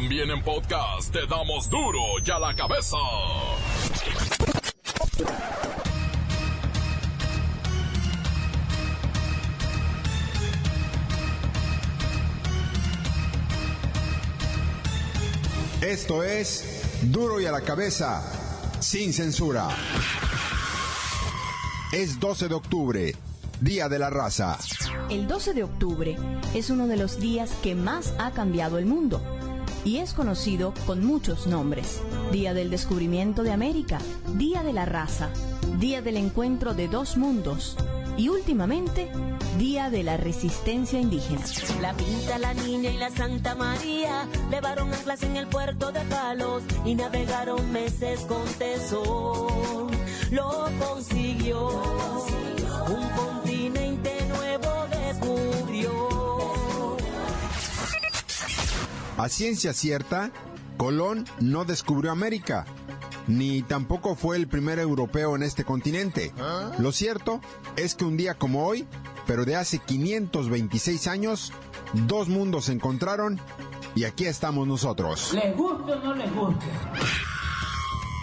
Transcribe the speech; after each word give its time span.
También 0.00 0.30
en 0.30 0.40
podcast 0.44 1.12
te 1.12 1.26
damos 1.26 1.68
duro 1.68 1.98
y 2.24 2.30
a 2.30 2.38
la 2.38 2.54
cabeza. 2.54 2.96
Esto 15.80 16.22
es 16.22 17.00
duro 17.10 17.40
y 17.40 17.46
a 17.46 17.50
la 17.50 17.62
cabeza, 17.62 18.22
sin 18.78 19.12
censura. 19.12 19.66
Es 21.90 22.20
12 22.20 22.46
de 22.46 22.54
octubre, 22.54 23.16
Día 23.60 23.88
de 23.88 23.98
la 23.98 24.10
Raza. 24.10 24.58
El 25.10 25.26
12 25.26 25.54
de 25.54 25.64
octubre 25.64 26.16
es 26.54 26.70
uno 26.70 26.86
de 26.86 26.96
los 26.96 27.18
días 27.18 27.50
que 27.64 27.74
más 27.74 28.14
ha 28.20 28.30
cambiado 28.30 28.78
el 28.78 28.86
mundo 28.86 29.37
y 29.84 29.98
es 29.98 30.12
conocido 30.12 30.74
con 30.86 31.04
muchos 31.04 31.46
nombres. 31.46 32.00
Día 32.32 32.54
del 32.54 32.70
descubrimiento 32.70 33.42
de 33.42 33.52
América, 33.52 33.98
Día 34.34 34.62
de 34.62 34.72
la 34.72 34.84
Raza, 34.84 35.30
Día 35.78 36.02
del 36.02 36.16
encuentro 36.16 36.74
de 36.74 36.88
dos 36.88 37.16
mundos 37.16 37.76
y 38.16 38.28
últimamente 38.28 39.10
Día 39.58 39.90
de 39.90 40.02
la 40.02 40.16
Resistencia 40.16 41.00
Indígena. 41.00 41.42
La 41.80 41.92
Pinta, 41.94 42.38
la 42.38 42.54
Niña 42.54 42.90
y 42.90 42.98
la 42.98 43.10
Santa 43.10 43.54
María 43.54 44.26
levaron 44.50 44.92
anclas 44.92 45.22
en 45.22 45.36
el 45.36 45.46
puerto 45.46 45.90
de 45.90 46.00
Palos 46.02 46.62
y 46.84 46.94
navegaron 46.94 47.72
meses 47.72 48.20
con 48.20 48.44
tesón. 48.58 49.88
Lo 50.30 50.68
consiguió, 50.78 51.68
un 51.68 53.27
A 59.18 59.28
ciencia 59.28 59.72
cierta, 59.72 60.30
Colón 60.76 61.24
no 61.40 61.64
descubrió 61.64 62.12
América, 62.12 62.64
ni 63.26 63.62
tampoco 63.62 64.14
fue 64.14 64.36
el 64.36 64.46
primer 64.46 64.78
europeo 64.78 65.34
en 65.34 65.42
este 65.42 65.64
continente. 65.64 66.32
Lo 66.78 66.92
cierto 66.92 67.40
es 67.76 67.96
que 67.96 68.04
un 68.04 68.16
día 68.16 68.34
como 68.34 68.64
hoy, 68.64 68.86
pero 69.26 69.44
de 69.44 69.56
hace 69.56 69.80
526 69.80 71.08
años, 71.08 71.52
dos 72.06 72.28
mundos 72.28 72.66
se 72.66 72.72
encontraron 72.72 73.40
y 73.96 74.04
aquí 74.04 74.26
estamos 74.26 74.68
nosotros. 74.68 75.34
¿Les 75.34 75.56
guste 75.56 75.94
o 75.94 76.00
no 76.00 76.14
les 76.14 76.32
guste? 76.32 76.66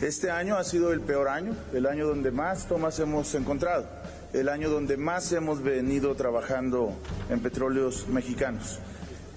Este 0.00 0.28
año 0.28 0.56
ha 0.56 0.64
sido 0.64 0.92
el 0.92 1.00
peor 1.00 1.28
año, 1.28 1.54
el 1.72 1.86
año 1.86 2.08
donde 2.08 2.32
más 2.32 2.66
tomas 2.66 2.98
hemos 2.98 3.32
encontrado, 3.36 3.86
el 4.32 4.48
año 4.48 4.68
donde 4.68 4.96
más 4.96 5.30
hemos 5.32 5.62
venido 5.62 6.16
trabajando 6.16 6.92
en 7.30 7.38
petróleos 7.38 8.08
mexicanos. 8.08 8.80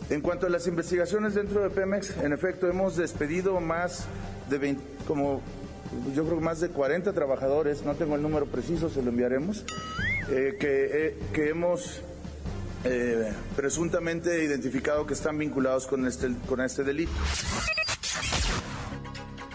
En 0.09 0.21
cuanto 0.21 0.47
a 0.47 0.49
las 0.49 0.65
investigaciones 0.65 1.35
dentro 1.35 1.61
de 1.61 1.69
Pemex, 1.69 2.17
en 2.17 2.33
efecto 2.33 2.67
hemos 2.67 2.95
despedido 2.95 3.59
más 3.59 4.05
de 4.49 4.57
20, 4.57 4.83
como 5.07 5.41
yo 6.15 6.25
creo 6.25 6.41
más 6.41 6.59
de 6.59 6.69
40 6.69 7.13
trabajadores, 7.13 7.83
no 7.83 7.93
tengo 7.93 8.15
el 8.15 8.23
número 8.23 8.47
preciso, 8.47 8.89
se 8.89 9.03
lo 9.03 9.11
enviaremos, 9.11 9.63
eh, 10.31 10.57
que, 10.59 10.89
eh, 10.91 11.17
que 11.31 11.49
hemos 11.49 12.01
eh, 12.85 13.33
presuntamente 13.55 14.43
identificado 14.43 15.05
que 15.05 15.13
están 15.13 15.37
vinculados 15.37 15.87
con 15.87 16.05
este, 16.05 16.33
con 16.47 16.61
este 16.61 16.83
delito. 16.83 17.11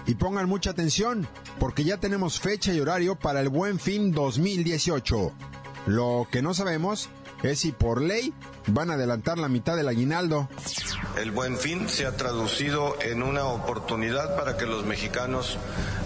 Y 0.06 0.14
pongan 0.16 0.48
mucha 0.48 0.70
atención, 0.70 1.28
porque 1.60 1.84
ya 1.84 1.98
tenemos 1.98 2.40
fecha 2.40 2.72
y 2.72 2.80
horario 2.80 3.16
para 3.16 3.40
el 3.40 3.48
Buen 3.48 3.78
Fin 3.78 4.12
2018. 4.12 5.32
Lo 5.86 6.26
que 6.30 6.42
no 6.42 6.52
sabemos 6.52 7.08
es 7.42 7.60
si 7.60 7.72
por 7.72 8.02
ley 8.02 8.34
van 8.66 8.90
a 8.90 8.94
adelantar 8.94 9.38
la 9.38 9.48
mitad 9.48 9.76
del 9.76 9.88
aguinaldo. 9.88 10.48
El 11.16 11.30
buen 11.30 11.56
fin 11.56 11.88
se 11.88 12.06
ha 12.06 12.16
traducido 12.16 12.96
en 13.02 13.22
una 13.22 13.44
oportunidad 13.44 14.36
para 14.36 14.56
que 14.56 14.66
los 14.66 14.84
mexicanos 14.84 15.58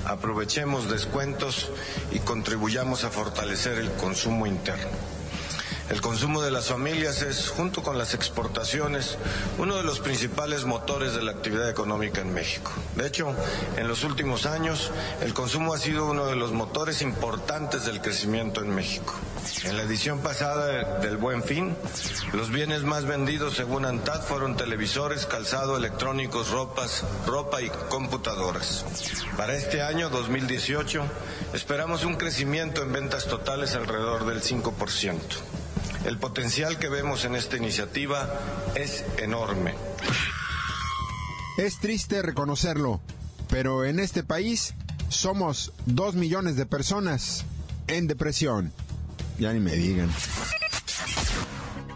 aprovechemos 0.06 0.90
descuentos 0.90 1.70
y 2.12 2.20
contribuyamos 2.20 3.04
a 3.04 3.10
fortalecer 3.10 3.78
el 3.78 3.90
consumo 3.92 4.46
interno. 4.46 5.13
El 5.90 6.00
consumo 6.00 6.40
de 6.40 6.50
las 6.50 6.68
familias 6.68 7.20
es, 7.20 7.50
junto 7.50 7.82
con 7.82 7.98
las 7.98 8.14
exportaciones, 8.14 9.18
uno 9.58 9.76
de 9.76 9.82
los 9.82 10.00
principales 10.00 10.64
motores 10.64 11.14
de 11.14 11.22
la 11.22 11.32
actividad 11.32 11.68
económica 11.68 12.22
en 12.22 12.32
México. 12.32 12.72
De 12.96 13.06
hecho, 13.06 13.34
en 13.76 13.86
los 13.86 14.02
últimos 14.02 14.46
años, 14.46 14.90
el 15.20 15.34
consumo 15.34 15.74
ha 15.74 15.78
sido 15.78 16.06
uno 16.06 16.24
de 16.26 16.36
los 16.36 16.52
motores 16.52 17.02
importantes 17.02 17.84
del 17.84 18.00
crecimiento 18.00 18.62
en 18.62 18.74
México. 18.74 19.14
En 19.64 19.76
la 19.76 19.82
edición 19.82 20.20
pasada 20.20 21.00
del 21.00 21.18
Buen 21.18 21.42
Fin, 21.42 21.76
los 22.32 22.50
bienes 22.50 22.82
más 22.82 23.04
vendidos 23.04 23.54
según 23.54 23.84
ANTAD 23.84 24.22
fueron 24.22 24.56
televisores, 24.56 25.26
calzado, 25.26 25.76
electrónicos, 25.76 26.50
ropas, 26.50 27.04
ropa 27.26 27.60
y 27.60 27.68
computadoras. 27.90 28.86
Para 29.36 29.54
este 29.54 29.82
año 29.82 30.08
2018, 30.08 31.02
esperamos 31.52 32.04
un 32.06 32.14
crecimiento 32.14 32.82
en 32.82 32.92
ventas 32.92 33.26
totales 33.26 33.74
alrededor 33.74 34.24
del 34.24 34.40
5%. 34.40 35.20
El 36.04 36.18
potencial 36.18 36.78
que 36.78 36.88
vemos 36.88 37.24
en 37.24 37.34
esta 37.34 37.56
iniciativa 37.56 38.28
es 38.74 39.04
enorme. 39.16 39.74
Es 41.56 41.78
triste 41.78 42.20
reconocerlo, 42.20 43.00
pero 43.48 43.84
en 43.84 43.98
este 43.98 44.22
país 44.22 44.74
somos 45.08 45.72
dos 45.86 46.14
millones 46.14 46.56
de 46.56 46.66
personas 46.66 47.44
en 47.86 48.06
depresión. 48.06 48.72
Ya 49.38 49.52
ni 49.52 49.60
me 49.60 49.72
digan. 49.72 50.10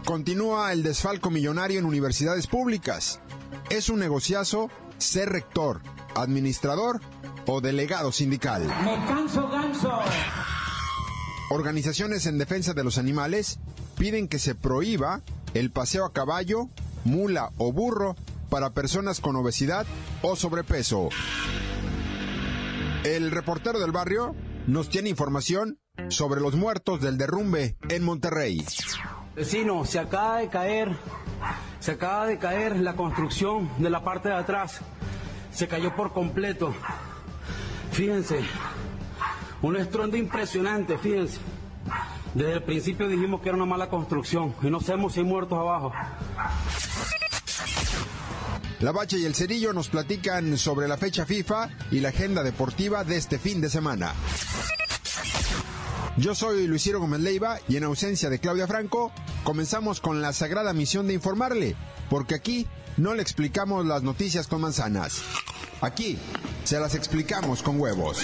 Continúa 0.05 0.73
el 0.73 0.81
desfalco 0.81 1.29
millonario 1.29 1.77
en 1.77 1.85
universidades 1.85 2.47
públicas. 2.47 3.19
Es 3.69 3.89
un 3.89 3.99
negociazo 3.99 4.71
ser 4.97 5.29
rector, 5.29 5.81
administrador 6.15 6.99
o 7.45 7.61
delegado 7.61 8.11
sindical. 8.11 8.63
Me 8.83 8.95
canso 9.05 9.47
ganso. 9.49 9.99
Organizaciones 11.51 12.25
en 12.25 12.37
defensa 12.37 12.73
de 12.73 12.83
los 12.83 12.97
animales 12.97 13.59
piden 13.99 14.29
que 14.29 14.39
se 14.39 14.55
prohíba 14.55 15.21
el 15.53 15.71
paseo 15.71 16.05
a 16.05 16.13
caballo, 16.13 16.69
mula 17.03 17.51
o 17.57 17.73
burro 17.73 18.15
para 18.49 18.71
personas 18.71 19.19
con 19.19 19.35
obesidad 19.35 19.85
o 20.21 20.37
sobrepeso. 20.37 21.09
El 23.03 23.29
reportero 23.29 23.77
del 23.79 23.91
barrio 23.91 24.35
nos 24.67 24.89
tiene 24.89 25.09
información 25.09 25.79
sobre 26.07 26.39
los 26.39 26.55
muertos 26.55 27.01
del 27.01 27.17
derrumbe 27.17 27.75
en 27.89 28.03
Monterrey. 28.03 28.65
Vecino, 29.35 29.83
se 29.85 29.99
acaba 29.99 30.37
de 30.37 30.47
caer, 30.47 30.95
se 31.81 31.91
acaba 31.91 32.25
de 32.25 32.39
caer 32.39 32.77
la 32.77 32.95
construcción 32.95 33.69
de 33.79 33.89
la 33.89 34.03
parte 34.03 34.29
de 34.29 34.35
atrás. 34.35 34.79
Se 35.51 35.67
cayó 35.67 35.93
por 35.93 36.13
completo. 36.13 36.73
Fíjense, 37.91 38.39
un 39.61 39.75
estruendo 39.75 40.15
impresionante, 40.15 40.97
fíjense. 40.97 41.39
Desde 42.33 42.53
el 42.53 42.63
principio 42.63 43.07
dijimos 43.07 43.41
que 43.41 43.49
era 43.49 43.55
una 43.55 43.65
mala 43.65 43.89
construcción 43.89 44.53
y 44.61 44.69
no 44.69 44.79
sabemos 44.79 45.13
si 45.13 45.19
hay 45.19 45.25
muertos 45.25 45.57
abajo. 45.57 45.91
La 48.79 48.91
Bacha 48.91 49.17
y 49.17 49.25
el 49.25 49.35
Cerillo 49.35 49.73
nos 49.73 49.89
platican 49.89 50.57
sobre 50.57 50.87
la 50.87 50.97
fecha 50.97 51.25
FIFA 51.25 51.69
y 51.91 51.99
la 51.99 52.09
agenda 52.09 52.43
deportiva 52.43 53.03
de 53.03 53.17
este 53.17 53.37
fin 53.37 53.59
de 53.59 53.69
semana. 53.69 54.13
Yo 56.15 56.35
soy 56.35 56.67
Luisiro 56.67 56.99
Gómez 56.99 57.21
Leiva 57.21 57.59
y 57.67 57.77
en 57.77 57.83
ausencia 57.83 58.29
de 58.29 58.39
Claudia 58.39 58.67
Franco, 58.67 59.11
comenzamos 59.43 59.99
con 59.99 60.21
la 60.21 60.33
sagrada 60.33 60.73
misión 60.73 61.07
de 61.07 61.13
informarle, 61.13 61.75
porque 62.09 62.35
aquí 62.35 62.67
no 62.97 63.13
le 63.13 63.21
explicamos 63.21 63.85
las 63.85 64.03
noticias 64.03 64.47
con 64.47 64.61
manzanas. 64.61 65.21
Aquí 65.81 66.17
se 66.63 66.79
las 66.79 66.95
explicamos 66.95 67.63
con 67.63 67.79
huevos. 67.79 68.23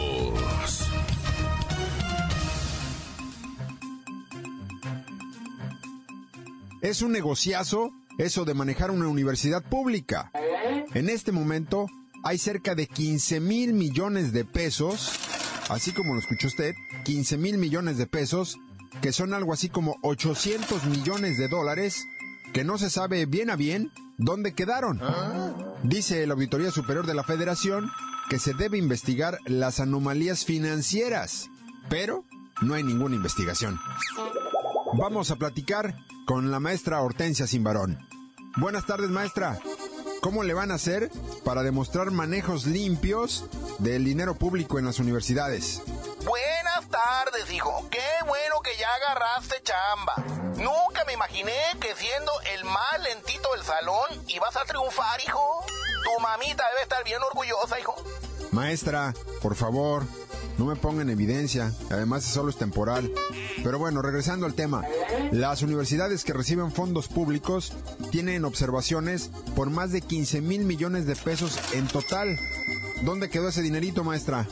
Es 6.81 7.01
un 7.01 7.11
negociazo 7.11 7.91
eso 8.17 8.45
de 8.45 8.53
manejar 8.53 8.91
una 8.91 9.07
universidad 9.07 9.63
pública. 9.63 10.31
En 10.93 11.09
este 11.09 11.31
momento 11.31 11.87
hay 12.23 12.37
cerca 12.37 12.75
de 12.75 12.87
15 12.87 13.39
mil 13.39 13.73
millones 13.73 14.33
de 14.33 14.45
pesos 14.45 15.11
así 15.71 15.93
como 15.93 16.13
lo 16.13 16.19
escuchó 16.19 16.47
usted, 16.47 16.75
15 17.05 17.37
mil 17.37 17.57
millones 17.57 17.97
de 17.97 18.05
pesos, 18.05 18.59
que 19.01 19.13
son 19.13 19.33
algo 19.33 19.53
así 19.53 19.69
como 19.69 19.95
800 20.01 20.85
millones 20.85 21.37
de 21.37 21.47
dólares, 21.47 22.05
que 22.53 22.65
no 22.65 22.77
se 22.77 22.89
sabe 22.89 23.25
bien 23.25 23.49
a 23.49 23.55
bien 23.55 23.91
dónde 24.17 24.53
quedaron. 24.53 24.99
Dice 25.83 26.27
la 26.27 26.33
Auditoría 26.33 26.71
Superior 26.71 27.07
de 27.07 27.13
la 27.13 27.23
Federación 27.23 27.89
que 28.29 28.37
se 28.37 28.53
debe 28.53 28.77
investigar 28.77 29.39
las 29.45 29.79
anomalías 29.79 30.45
financieras, 30.45 31.49
pero 31.89 32.25
no 32.61 32.73
hay 32.73 32.83
ninguna 32.83 33.15
investigación. 33.15 33.79
Vamos 34.93 35.31
a 35.31 35.37
platicar 35.37 35.95
con 36.25 36.51
la 36.51 36.59
maestra 36.59 37.01
Hortensia 37.01 37.47
Simbarón. 37.47 37.99
Buenas 38.57 38.85
tardes, 38.85 39.09
maestra. 39.09 39.59
¿Cómo 40.21 40.43
le 40.43 40.53
van 40.53 40.71
a 40.71 40.75
hacer 40.75 41.09
para 41.43 41.63
demostrar 41.63 42.11
manejos 42.11 42.65
limpios 42.65 43.45
del 43.79 44.05
dinero 44.05 44.35
público 44.35 44.77
en 44.77 44.85
las 44.85 44.99
universidades? 44.99 45.81
Buenas 46.25 46.87
tardes, 46.89 47.51
hijo. 47.51 47.87
Qué 47.89 48.25
bueno 48.27 48.59
que 48.63 48.71
ya 48.79 48.87
agarraste 48.93 49.55
chamba. 49.63 50.15
Nunca 50.57 51.03
me 51.07 51.13
imaginé 51.13 51.57
que 51.79 51.95
siendo 51.95 52.31
el 52.53 52.65
más 52.65 53.01
lentito 53.01 53.49
del 53.55 53.63
salón 53.63 54.23
ibas 54.27 54.55
a 54.57 54.65
triunfar, 54.65 55.19
hijo. 55.25 55.65
Tu 56.03 56.21
mamita 56.21 56.63
debe 56.69 56.83
estar 56.83 57.03
bien 57.03 57.21
orgullosa, 57.23 57.79
hijo. 57.79 57.95
Maestra, 58.51 59.13
por 59.41 59.55
favor, 59.55 60.03
no 60.61 60.67
me 60.67 60.75
ponga 60.75 61.01
en 61.01 61.09
evidencia, 61.09 61.73
además 61.89 62.23
solo 62.23 62.51
es 62.51 62.55
temporal. 62.55 63.11
Pero 63.63 63.79
bueno, 63.79 64.03
regresando 64.03 64.45
al 64.45 64.53
tema, 64.53 64.83
las 65.31 65.63
universidades 65.63 66.23
que 66.23 66.33
reciben 66.33 66.71
fondos 66.71 67.07
públicos 67.07 67.73
tienen 68.11 68.45
observaciones 68.45 69.31
por 69.55 69.71
más 69.71 69.91
de 69.91 70.01
15 70.01 70.41
mil 70.41 70.65
millones 70.65 71.07
de 71.07 71.15
pesos 71.15 71.57
en 71.73 71.87
total. 71.87 72.37
¿Dónde 73.01 73.31
quedó 73.31 73.49
ese 73.49 73.63
dinerito, 73.63 74.03
maestra? 74.03 74.47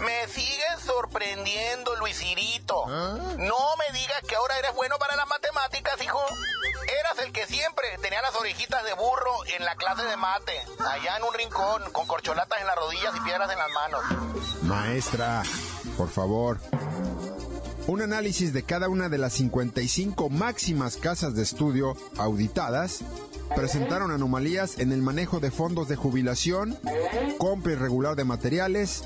Me 0.00 0.28
sigues 0.28 0.80
sorprendiendo, 0.84 1.96
Luisirito. 1.96 2.86
No 2.86 3.56
me 3.78 3.98
digas 3.98 4.20
que 4.28 4.36
ahora 4.36 4.58
eres 4.58 4.74
bueno 4.74 4.96
para 4.98 5.16
las 5.16 5.23
matemáticas, 5.64 6.02
hijo. 6.02 6.20
Eras 7.00 7.24
el 7.24 7.32
que 7.32 7.46
siempre 7.46 7.86
tenía 8.02 8.20
las 8.22 8.34
orejitas 8.34 8.84
de 8.84 8.92
burro 8.94 9.32
en 9.56 9.64
la 9.64 9.74
clase 9.76 10.02
de 10.02 10.16
mate, 10.16 10.52
allá 10.80 11.16
en 11.16 11.22
un 11.22 11.34
rincón, 11.34 11.82
con 11.92 12.06
corcholatas 12.06 12.60
en 12.60 12.66
las 12.66 12.76
rodillas 12.76 13.14
y 13.16 13.20
piedras 13.20 13.50
en 13.50 13.58
las 13.58 13.70
manos. 13.70 14.00
Maestra, 14.62 15.42
por 15.96 16.10
favor. 16.10 16.58
Un 17.86 18.00
análisis 18.00 18.54
de 18.54 18.62
cada 18.62 18.88
una 18.88 19.10
de 19.10 19.18
las 19.18 19.34
55 19.34 20.30
máximas 20.30 20.96
casas 20.96 21.34
de 21.34 21.42
estudio 21.42 21.94
auditadas 22.16 23.00
presentaron 23.54 24.10
anomalías 24.10 24.78
en 24.78 24.90
el 24.90 25.02
manejo 25.02 25.38
de 25.38 25.50
fondos 25.50 25.88
de 25.88 25.96
jubilación, 25.96 26.78
compra 27.36 27.72
irregular 27.72 28.16
de 28.16 28.24
materiales, 28.24 29.04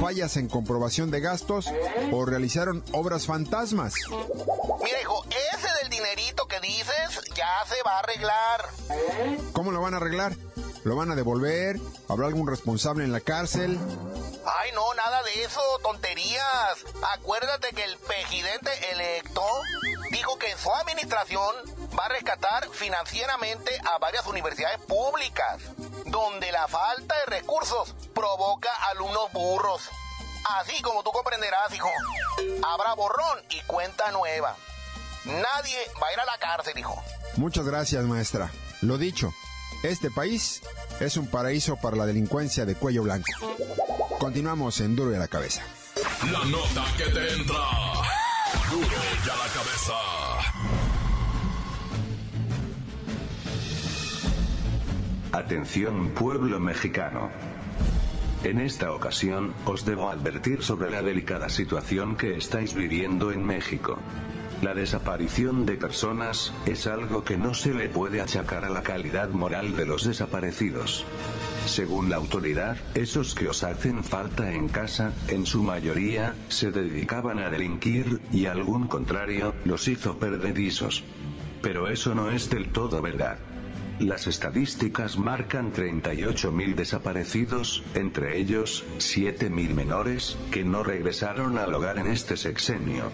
fallas 0.00 0.36
en 0.36 0.48
comprobación 0.48 1.10
de 1.10 1.20
gastos 1.20 1.66
o 2.12 2.24
realizaron 2.24 2.84
obras 2.92 3.26
fantasmas. 3.26 3.94
Mira, 4.08 5.00
hijo, 5.02 5.24
ese 5.52 5.68
del 5.82 5.90
dinerito 5.90 6.46
que 6.46 6.60
dices 6.60 7.20
ya 7.34 7.66
se 7.66 7.82
va 7.84 7.96
a 7.96 7.98
arreglar. 7.98 9.40
¿Cómo 9.52 9.72
lo 9.72 9.80
van 9.80 9.94
a 9.94 9.96
arreglar? 9.96 10.36
¿Lo 10.84 10.96
van 10.96 11.10
a 11.10 11.14
devolver? 11.14 11.76
¿Habrá 12.08 12.26
algún 12.26 12.48
responsable 12.48 13.04
en 13.04 13.12
la 13.12 13.20
cárcel? 13.20 13.78
Ay, 14.46 14.72
no, 14.72 14.94
nada 14.94 15.22
de 15.22 15.44
eso, 15.44 15.60
tonterías. 15.82 16.84
Acuérdate 17.14 17.72
que 17.74 17.84
el 17.84 17.98
presidente 17.98 18.70
electo 18.90 19.42
dijo 20.10 20.38
que 20.38 20.56
su 20.56 20.72
administración 20.74 21.54
va 21.98 22.06
a 22.06 22.08
rescatar 22.08 22.68
financieramente 22.70 23.78
a 23.92 23.98
varias 23.98 24.26
universidades 24.26 24.78
públicas, 24.80 25.60
donde 26.06 26.50
la 26.50 26.66
falta 26.66 27.14
de 27.26 27.36
recursos 27.40 27.94
provoca 28.14 28.70
alumnos 28.90 29.30
burros. 29.32 29.82
Así 30.60 30.80
como 30.80 31.02
tú 31.02 31.10
comprenderás, 31.12 31.74
hijo, 31.74 31.90
habrá 32.66 32.94
borrón 32.94 33.38
y 33.50 33.60
cuenta 33.62 34.10
nueva. 34.12 34.56
Nadie 35.26 35.78
va 36.02 36.08
a 36.08 36.12
ir 36.14 36.20
a 36.20 36.24
la 36.24 36.38
cárcel, 36.38 36.78
hijo. 36.78 37.02
Muchas 37.36 37.66
gracias, 37.66 38.02
maestra. 38.04 38.50
Lo 38.80 38.96
dicho, 38.96 39.34
este 39.82 40.10
país 40.10 40.62
es 41.00 41.16
un 41.16 41.26
paraíso 41.26 41.76
para 41.76 41.96
la 41.96 42.06
delincuencia 42.06 42.66
de 42.66 42.74
cuello 42.74 43.02
blanco. 43.02 43.32
Continuamos 44.18 44.80
en 44.80 44.94
Duro 44.96 45.12
y 45.12 45.16
a 45.16 45.18
la 45.18 45.28
cabeza. 45.28 45.62
La 46.30 46.44
nota 46.44 46.84
que 46.98 47.04
te 47.04 47.32
entra. 47.32 47.54
Duro 48.70 48.86
y 48.86 49.30
a 49.30 49.36
la 49.36 49.48
cabeza. 49.54 49.92
Atención 55.32 56.10
pueblo 56.10 56.60
mexicano. 56.60 57.30
En 58.42 58.58
esta 58.60 58.92
ocasión, 58.92 59.54
os 59.64 59.84
debo 59.84 60.10
advertir 60.10 60.62
sobre 60.62 60.90
la 60.90 61.02
delicada 61.02 61.48
situación 61.48 62.16
que 62.16 62.36
estáis 62.36 62.74
viviendo 62.74 63.30
en 63.32 63.44
México. 63.44 63.98
La 64.62 64.74
desaparición 64.74 65.64
de 65.64 65.78
personas 65.78 66.52
es 66.66 66.86
algo 66.86 67.24
que 67.24 67.38
no 67.38 67.54
se 67.54 67.72
le 67.72 67.88
puede 67.88 68.20
achacar 68.20 68.66
a 68.66 68.68
la 68.68 68.82
calidad 68.82 69.30
moral 69.30 69.74
de 69.74 69.86
los 69.86 70.04
desaparecidos. 70.04 71.06
Según 71.64 72.10
la 72.10 72.16
autoridad, 72.16 72.76
esos 72.94 73.34
que 73.34 73.48
os 73.48 73.64
hacen 73.64 74.04
falta 74.04 74.52
en 74.52 74.68
casa, 74.68 75.14
en 75.28 75.46
su 75.46 75.62
mayoría, 75.62 76.34
se 76.48 76.70
dedicaban 76.70 77.38
a 77.38 77.48
delinquir, 77.48 78.20
y 78.32 78.46
algún 78.46 78.86
contrario, 78.86 79.54
los 79.64 79.88
hizo 79.88 80.18
perdedizos. 80.18 81.04
Pero 81.62 81.88
eso 81.88 82.14
no 82.14 82.30
es 82.30 82.50
del 82.50 82.70
todo 82.70 83.00
verdad. 83.00 83.38
Las 83.98 84.26
estadísticas 84.26 85.16
marcan 85.16 85.72
38.000 85.72 86.74
desaparecidos, 86.74 87.82
entre 87.94 88.38
ellos, 88.38 88.84
7.000 88.98 89.74
menores, 89.74 90.36
que 90.50 90.64
no 90.64 90.82
regresaron 90.82 91.56
al 91.56 91.72
hogar 91.72 91.98
en 91.98 92.08
este 92.08 92.36
sexenio. 92.36 93.10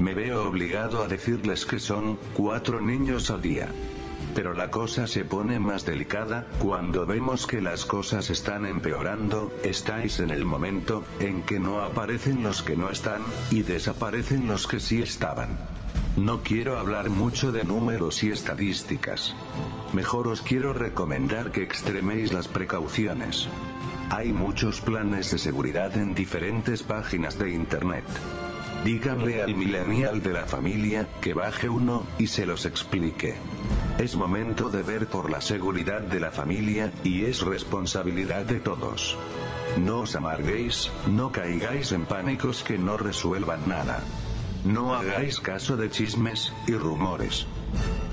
Me 0.00 0.14
veo 0.14 0.48
obligado 0.48 1.02
a 1.02 1.08
decirles 1.08 1.66
que 1.66 1.78
son, 1.78 2.18
cuatro 2.32 2.80
niños 2.80 3.30
al 3.30 3.42
día. 3.42 3.68
Pero 4.34 4.54
la 4.54 4.70
cosa 4.70 5.06
se 5.06 5.26
pone 5.26 5.58
más 5.58 5.84
delicada, 5.84 6.46
cuando 6.58 7.04
vemos 7.04 7.46
que 7.46 7.60
las 7.60 7.84
cosas 7.84 8.30
están 8.30 8.64
empeorando, 8.64 9.52
estáis 9.62 10.20
en 10.20 10.30
el 10.30 10.46
momento, 10.46 11.04
en 11.18 11.42
que 11.42 11.60
no 11.60 11.82
aparecen 11.82 12.42
los 12.42 12.62
que 12.62 12.76
no 12.76 12.88
están, 12.88 13.20
y 13.50 13.62
desaparecen 13.62 14.46
los 14.46 14.66
que 14.66 14.80
sí 14.80 15.02
estaban. 15.02 15.58
No 16.16 16.42
quiero 16.42 16.78
hablar 16.78 17.10
mucho 17.10 17.52
de 17.52 17.64
números 17.64 18.22
y 18.22 18.30
estadísticas. 18.30 19.34
Mejor 19.92 20.28
os 20.28 20.40
quiero 20.40 20.72
recomendar 20.72 21.52
que 21.52 21.62
extreméis 21.62 22.32
las 22.32 22.48
precauciones. 22.48 23.48
Hay 24.08 24.32
muchos 24.32 24.80
planes 24.80 25.30
de 25.30 25.38
seguridad 25.38 25.94
en 25.96 26.14
diferentes 26.14 26.82
páginas 26.82 27.38
de 27.38 27.50
Internet. 27.50 28.04
Díganle 28.84 29.42
al 29.42 29.54
millennial 29.54 30.22
de 30.22 30.32
la 30.32 30.46
familia 30.46 31.06
que 31.20 31.34
baje 31.34 31.68
uno 31.68 32.06
y 32.18 32.28
se 32.28 32.46
los 32.46 32.64
explique. 32.64 33.34
Es 33.98 34.16
momento 34.16 34.70
de 34.70 34.82
ver 34.82 35.06
por 35.06 35.30
la 35.30 35.42
seguridad 35.42 36.00
de 36.00 36.18
la 36.18 36.30
familia, 36.30 36.90
y 37.04 37.26
es 37.26 37.42
responsabilidad 37.42 38.46
de 38.46 38.58
todos. 38.58 39.18
No 39.76 40.00
os 40.00 40.16
amarguéis, 40.16 40.90
no 41.06 41.30
caigáis 41.30 41.92
en 41.92 42.06
pánicos 42.06 42.62
que 42.62 42.78
no 42.78 42.96
resuelvan 42.96 43.68
nada. 43.68 44.02
No 44.64 44.94
hagáis 44.94 45.40
caso 45.40 45.76
de 45.76 45.90
chismes 45.90 46.50
y 46.66 46.72
rumores. 46.72 47.46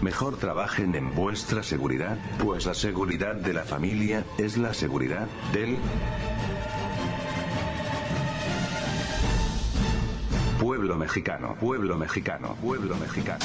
Mejor 0.01 0.37
trabajen 0.37 0.95
en 0.95 1.15
vuestra 1.15 1.63
seguridad, 1.63 2.17
pues 2.43 2.65
la 2.65 2.73
seguridad 2.73 3.35
de 3.35 3.53
la 3.53 3.63
familia 3.63 4.25
es 4.37 4.57
la 4.57 4.73
seguridad 4.73 5.27
del 5.53 5.77
pueblo 10.87 11.03
mexicano, 11.03 11.57
pueblo 11.59 11.97
mexicano, 11.97 12.55
pueblo 12.61 12.95
mexicano. 12.95 13.43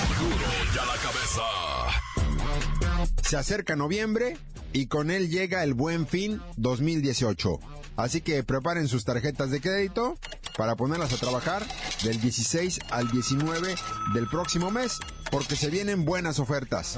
Se 3.25 3.37
acerca 3.37 3.75
noviembre 3.75 4.39
y 4.73 4.87
con 4.87 5.11
él 5.11 5.29
llega 5.29 5.65
el 5.65 5.75
buen 5.75 6.07
fin 6.07 6.41
2018. 6.57 7.59
Así 7.97 8.21
que 8.21 8.45
preparen 8.45 8.87
sus 8.87 9.05
tarjetas 9.05 9.51
de 9.51 9.61
crédito 9.61 10.17
para 10.57 10.77
ponerlas 10.77 11.13
a 11.13 11.17
trabajar 11.17 11.67
del 12.05 12.21
16 12.21 12.79
al 12.91 13.11
19 13.11 13.75
del 14.15 14.29
próximo 14.29 14.71
mes, 14.71 15.01
porque 15.33 15.57
se 15.57 15.69
vienen 15.69 16.05
buenas 16.05 16.39
ofertas. 16.39 16.97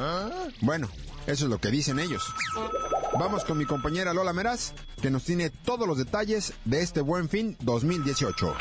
Bueno, 0.60 0.90
eso 1.26 1.46
es 1.46 1.50
lo 1.50 1.58
que 1.58 1.70
dicen 1.70 1.98
ellos. 1.98 2.22
Vamos 3.18 3.46
con 3.46 3.56
mi 3.56 3.64
compañera 3.64 4.12
Lola 4.12 4.34
Meraz, 4.34 4.74
que 5.00 5.10
nos 5.10 5.24
tiene 5.24 5.48
todos 5.48 5.88
los 5.88 5.96
detalles 5.96 6.52
de 6.66 6.82
este 6.82 7.00
buen 7.00 7.30
fin 7.30 7.56
2018. 7.60 8.54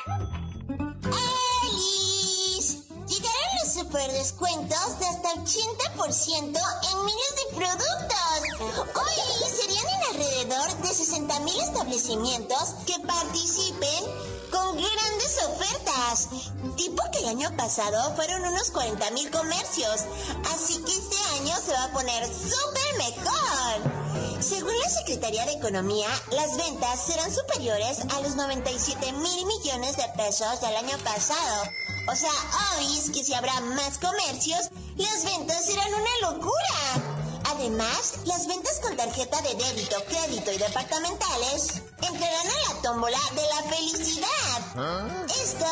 Super 3.93 4.12
descuentos 4.12 4.97
de 4.97 5.05
hasta 5.05 5.29
80% 5.35 6.33
en 6.33 7.05
miles 7.05 7.33
de 7.38 7.55
productos. 7.55 8.95
Hoy 8.95 9.50
serían 9.55 9.85
en 9.88 10.03
alrededor 10.09 10.77
de 10.81 10.88
60 10.88 11.39
mil 11.41 11.59
establecimientos 11.62 12.73
que 12.88 13.00
participen 13.05 14.03
con 14.50 14.77
grandes 14.77 15.38
ofertas. 15.47 16.27
Tipo 16.75 17.03
que 17.12 17.19
el 17.19 17.27
año 17.27 17.55
pasado 17.55 18.15
fueron 18.15 18.43
unos 18.43 18.71
40 18.71 19.12
mil 19.12 19.29
comercios. 19.29 20.05
Así 20.51 20.83
que 20.83 20.91
este 20.91 21.17
año 21.35 21.55
se 21.63 21.73
va 21.73 21.83
a 21.83 21.93
poner 21.93 22.25
súper 22.25 22.97
mejor. 22.97 24.41
Según 24.41 24.73
la 24.79 24.89
Secretaría 24.89 25.45
de 25.45 25.53
Economía, 25.53 26.09
las 26.31 26.57
ventas 26.57 27.00
serán 27.00 27.31
superiores 27.31 28.00
a 28.12 28.21
los 28.21 28.35
97 28.35 29.12
mil 29.12 29.45
millones 29.45 29.97
de 29.97 30.09
pesos 30.17 30.62
del 30.62 30.75
año 30.77 30.97
pasado. 31.03 31.82
O 32.07 32.15
sea, 32.15 32.31
es 32.81 33.10
que 33.12 33.24
si 33.24 33.33
habrá 33.33 33.60
más 33.62 33.98
comercios, 33.98 34.69
las 34.98 35.24
ventas 35.24 35.65
serán 35.65 35.93
una 35.93 36.31
locura. 36.31 37.24
Además, 37.45 38.15
las 38.25 38.48
ventas 38.48 38.79
con 38.81 38.95
tarjeta 38.98 39.41
de 39.41 39.55
débito, 39.55 39.95
crédito 40.05 40.51
y 40.51 40.57
departamentales 40.57 41.81
entrarán 42.01 42.48
a 42.48 42.74
la 42.74 42.81
tómbola 42.81 43.19
de 43.36 43.41
la 43.41 43.75
felicidad. 43.75 44.27
¿Ah? 44.75 45.25
Esto 45.41 45.65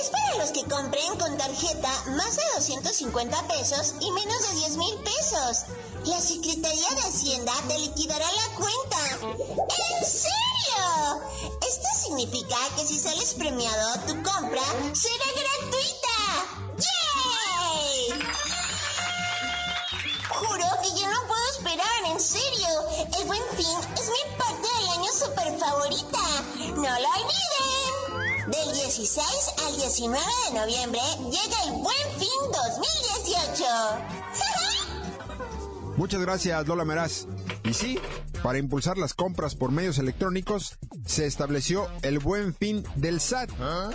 es 0.00 0.08
para 0.10 0.38
los 0.38 0.50
que 0.50 0.64
compren 0.64 1.18
con 1.18 1.36
tarjeta 1.36 1.90
más 2.16 2.36
de 2.36 2.42
250 2.56 3.48
pesos 3.48 3.94
y 4.00 4.10
menos 4.12 4.48
de 4.48 4.54
10 4.54 4.76
mil 4.76 4.98
pesos. 5.02 5.66
La 6.04 6.20
Secretaría 6.20 6.90
de 6.90 7.02
Hacienda 7.02 7.52
te 7.68 7.78
liquidará 7.78 8.26
la 8.32 8.56
cuenta. 8.56 8.98
¿En 9.22 10.06
serio? 10.06 10.46
Esto 11.68 11.88
significa 12.02 12.56
que 12.76 12.86
si 12.86 12.98
sales 12.98 13.34
premiado, 13.34 14.00
tu 14.06 14.14
compra 14.22 14.62
será 14.92 15.35
buen 23.26 23.42
fin 23.56 23.78
es 23.94 24.08
mi 24.08 24.36
parte 24.38 24.68
del 24.78 24.88
año 24.90 25.10
super 25.12 25.58
favorita. 25.58 26.18
No 26.74 26.82
lo 26.82 27.08
olviden. 27.18 28.50
Del 28.50 28.72
16 28.74 29.26
al 29.66 29.76
19 29.76 30.24
de 30.48 30.58
noviembre 30.60 31.00
llega 31.24 31.62
el 31.64 31.72
buen 31.72 32.06
fin 32.18 32.40
2018. 32.52 33.64
Muchas 35.96 36.20
gracias, 36.20 36.66
Lola 36.66 36.84
Meraz. 36.84 37.26
Y 37.64 37.74
sí, 37.74 37.98
para 38.46 38.60
impulsar 38.60 38.96
las 38.96 39.12
compras 39.12 39.56
por 39.56 39.72
medios 39.72 39.98
electrónicos, 39.98 40.78
se 41.04 41.26
estableció 41.26 41.88
el 42.02 42.20
Buen 42.20 42.54
Fin 42.54 42.84
del 42.94 43.20
SAT, 43.20 43.50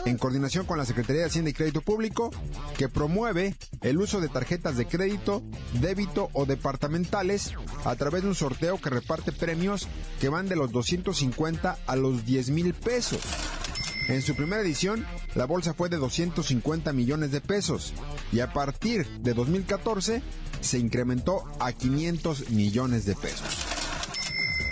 en 0.05 0.17
coordinación 0.17 0.65
con 0.65 0.77
la 0.77 0.83
Secretaría 0.83 1.21
de 1.21 1.27
Hacienda 1.29 1.51
y 1.51 1.53
Crédito 1.53 1.79
Público, 1.79 2.31
que 2.77 2.89
promueve 2.89 3.55
el 3.79 3.97
uso 3.97 4.19
de 4.19 4.27
tarjetas 4.27 4.75
de 4.75 4.87
crédito, 4.87 5.41
débito 5.79 6.27
o 6.33 6.45
departamentales 6.45 7.53
a 7.85 7.95
través 7.95 8.23
de 8.23 8.27
un 8.27 8.35
sorteo 8.35 8.77
que 8.77 8.89
reparte 8.89 9.31
premios 9.31 9.87
que 10.19 10.27
van 10.27 10.49
de 10.49 10.57
los 10.57 10.73
250 10.73 11.77
a 11.87 11.95
los 11.95 12.25
10 12.25 12.49
mil 12.49 12.73
pesos. 12.73 13.21
En 14.09 14.21
su 14.21 14.35
primera 14.35 14.61
edición, 14.61 15.05
la 15.33 15.45
bolsa 15.45 15.73
fue 15.73 15.87
de 15.87 15.95
250 15.95 16.91
millones 16.91 17.31
de 17.31 17.39
pesos 17.39 17.93
y 18.33 18.41
a 18.41 18.51
partir 18.51 19.07
de 19.21 19.33
2014 19.33 20.21
se 20.59 20.77
incrementó 20.77 21.45
a 21.61 21.71
500 21.71 22.49
millones 22.49 23.05
de 23.05 23.15
pesos. 23.15 23.70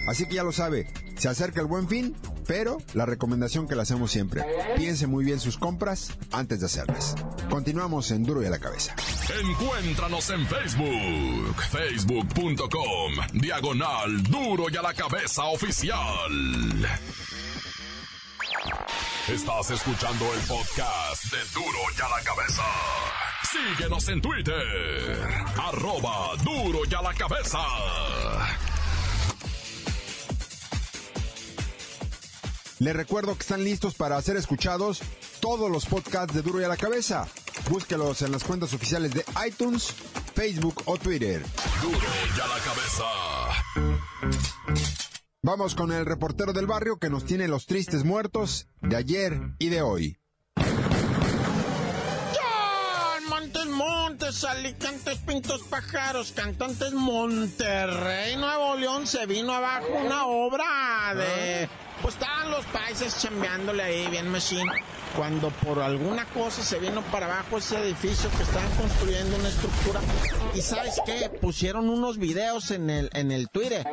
Así 0.09 0.25
que 0.27 0.33
ya 0.33 0.43
lo 0.43 0.51
sabe, 0.51 0.87
se 1.17 1.29
acerca 1.29 1.61
el 1.61 1.67
buen 1.67 1.87
fin, 1.87 2.15
pero 2.47 2.79
la 2.95 3.05
recomendación 3.05 3.67
que 3.67 3.75
le 3.75 3.83
hacemos 3.83 4.09
siempre, 4.11 4.43
piense 4.75 5.05
muy 5.05 5.23
bien 5.23 5.39
sus 5.39 5.59
compras 5.59 6.17
antes 6.31 6.61
de 6.61 6.65
hacerlas. 6.65 7.13
Continuamos 7.47 8.09
en 8.09 8.23
Duro 8.23 8.41
y 8.41 8.47
a 8.47 8.49
la 8.49 8.57
cabeza. 8.57 8.95
Encuéntranos 9.39 10.27
en 10.31 10.47
Facebook, 10.47 11.61
facebook.com, 11.69 13.13
diagonal 13.33 14.23
Duro 14.23 14.65
y 14.71 14.77
a 14.77 14.81
la 14.81 14.95
cabeza 14.95 15.43
oficial. 15.43 15.99
Estás 19.27 19.69
escuchando 19.69 20.25
el 20.33 20.39
podcast 20.47 21.23
de 21.25 21.37
Duro 21.53 21.79
y 21.95 22.01
a 22.01 22.09
la 22.09 22.23
cabeza. 22.23 22.63
Síguenos 23.43 24.09
en 24.09 24.21
Twitter. 24.21 25.17
Arroba 25.55 26.35
duro 26.43 26.79
y 26.89 26.93
a 26.95 27.01
la 27.01 27.13
cabeza. 27.13 27.59
Les 32.79 32.95
recuerdo 32.95 33.35
que 33.35 33.41
están 33.41 33.63
listos 33.63 33.93
para 33.93 34.21
ser 34.21 34.37
escuchados 34.37 35.01
todos 35.41 35.69
los 35.69 35.85
podcasts 35.85 36.33
de 36.33 36.41
Duro 36.41 36.61
y 36.61 36.63
a 36.63 36.69
la 36.69 36.77
cabeza. 36.77 37.27
Búsquelos 37.69 38.21
en 38.21 38.31
las 38.31 38.45
cuentas 38.45 38.73
oficiales 38.73 39.13
de 39.13 39.25
iTunes, 39.45 39.93
Facebook 40.33 40.83
o 40.85 40.97
Twitter. 40.97 41.43
Duro 41.81 41.97
y 41.97 42.39
a 42.39 42.47
la 42.47 42.59
cabeza. 42.63 43.03
Vamos 45.41 45.75
con 45.75 45.91
el 45.91 46.05
reportero 46.05 46.53
del 46.53 46.67
barrio 46.67 46.99
que 46.99 47.09
nos 47.09 47.25
tiene 47.25 47.49
los 47.49 47.65
tristes 47.65 48.05
muertos 48.05 48.67
de 48.81 48.95
ayer 48.95 49.41
y 49.59 49.67
de 49.67 49.81
hoy. 49.81 50.17
Montes, 53.79 54.43
Alicantes, 54.43 55.19
Pintos, 55.19 55.61
Pájaros, 55.69 56.33
Cantantes, 56.33 56.91
Monterrey, 56.91 58.35
Nuevo 58.35 58.75
León, 58.75 59.07
se 59.07 59.25
vino 59.25 59.53
abajo 59.53 59.87
una 60.03 60.25
obra 60.25 61.13
de... 61.15 61.69
Pues 62.09 62.21
estaban 62.21 62.49
los 62.49 62.65
países 62.65 63.21
chambeándole 63.21 63.83
ahí, 63.83 64.07
bien 64.07 64.29
machine, 64.29 64.65
cuando 65.15 65.51
por 65.51 65.77
alguna 65.77 66.25
cosa 66.25 66.63
se 66.63 66.79
vino 66.79 67.03
para 67.11 67.27
abajo 67.27 67.59
ese 67.59 67.77
edificio 67.77 68.31
que 68.31 68.41
estaban 68.41 68.71
construyendo 68.77 69.37
una 69.37 69.49
estructura. 69.49 69.99
Y 70.55 70.61
¿sabes 70.61 70.99
qué? 71.05 71.29
Pusieron 71.29 71.87
unos 71.87 72.17
videos 72.17 72.71
en 72.71 72.89
el, 72.89 73.11
en 73.13 73.31
el 73.31 73.47
Twitter. 73.49 73.85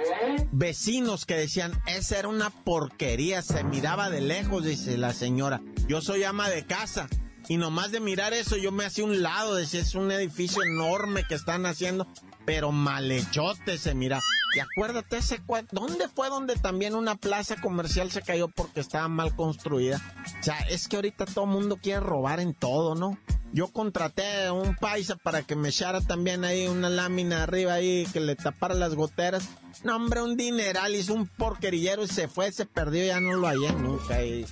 Vecinos 0.51 1.27
que 1.27 1.35
decían, 1.35 1.79
esa 1.87 2.19
era 2.19 2.29
una 2.29 2.49
porquería, 2.49 3.43
se 3.43 3.65
miraba 3.65 4.09
de 4.09 4.23
lejos, 4.23 4.65
dice 4.65 4.97
la 4.97 5.13
señora. 5.13 5.61
Yo 5.87 6.01
soy 6.01 6.25
ama 6.25 6.49
de 6.49 6.65
casa 6.65 7.09
y 7.49 7.59
nomás 7.59 7.93
de 7.93 8.01
mirar 8.01 8.33
eso, 8.33 8.57
yo 8.57 8.73
me 8.73 8.87
hacía 8.87 9.05
un 9.05 9.21
lado, 9.21 9.57
decía, 9.57 9.81
es 9.81 9.95
un 9.95 10.11
edificio 10.11 10.63
enorme 10.63 11.25
que 11.29 11.35
están 11.35 11.67
haciendo, 11.67 12.07
pero 12.47 12.73
malhechote 12.73 13.77
se 13.77 13.95
mira. 13.95 14.23
Y 14.57 14.61
acuérdate 14.61 15.19
ese 15.19 15.43
¿dónde 15.71 16.09
fue 16.09 16.31
donde 16.31 16.57
también 16.57 16.95
una 16.95 17.15
plaza 17.15 17.57
comercial 17.61 18.11
se 18.11 18.23
cayó 18.23 18.49
porque 18.49 18.81
estaba 18.81 19.07
mal 19.07 19.37
construida? 19.37 20.01
O 20.41 20.43
sea, 20.43 20.59
es 20.71 20.89
que 20.89 20.97
ahorita 20.97 21.27
todo 21.27 21.45
el 21.45 21.51
mundo 21.51 21.77
quiere 21.77 22.01
robar 22.01 22.41
en 22.41 22.55
todo, 22.55 22.95
¿no? 22.95 23.19
Yo 23.53 23.69
contraté 23.69 24.47
a 24.47 24.55
un 24.55 24.75
paisa 24.75 25.17
para 25.17 25.43
que 25.43 25.57
me 25.57 25.69
echara 25.69 26.01
también 26.01 26.43
ahí 26.47 26.69
una 26.69 26.89
lámina 26.89 27.43
arriba 27.43 27.75
ahí 27.75 28.07
que 28.15 28.21
le 28.21 28.35
tapara 28.35 28.75
las 28.75 28.95
goteras. 28.95 29.47
No, 29.85 29.95
hombre, 29.95 30.23
un 30.23 30.39
dineral, 30.39 30.95
hizo 30.95 31.13
un 31.13 31.27
porquerillero 31.27 32.05
y 32.05 32.09
se 32.09 32.27
fue, 32.27 32.51
se 32.51 32.65
perdió, 32.65 33.05
ya 33.05 33.21
no 33.21 33.35
lo 33.35 33.49
hallé 33.49 33.71
nunca. 33.75 34.23
Y, 34.23 34.47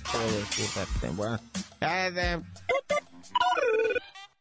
fíjate, 0.51 1.09
bueno. 1.15 1.39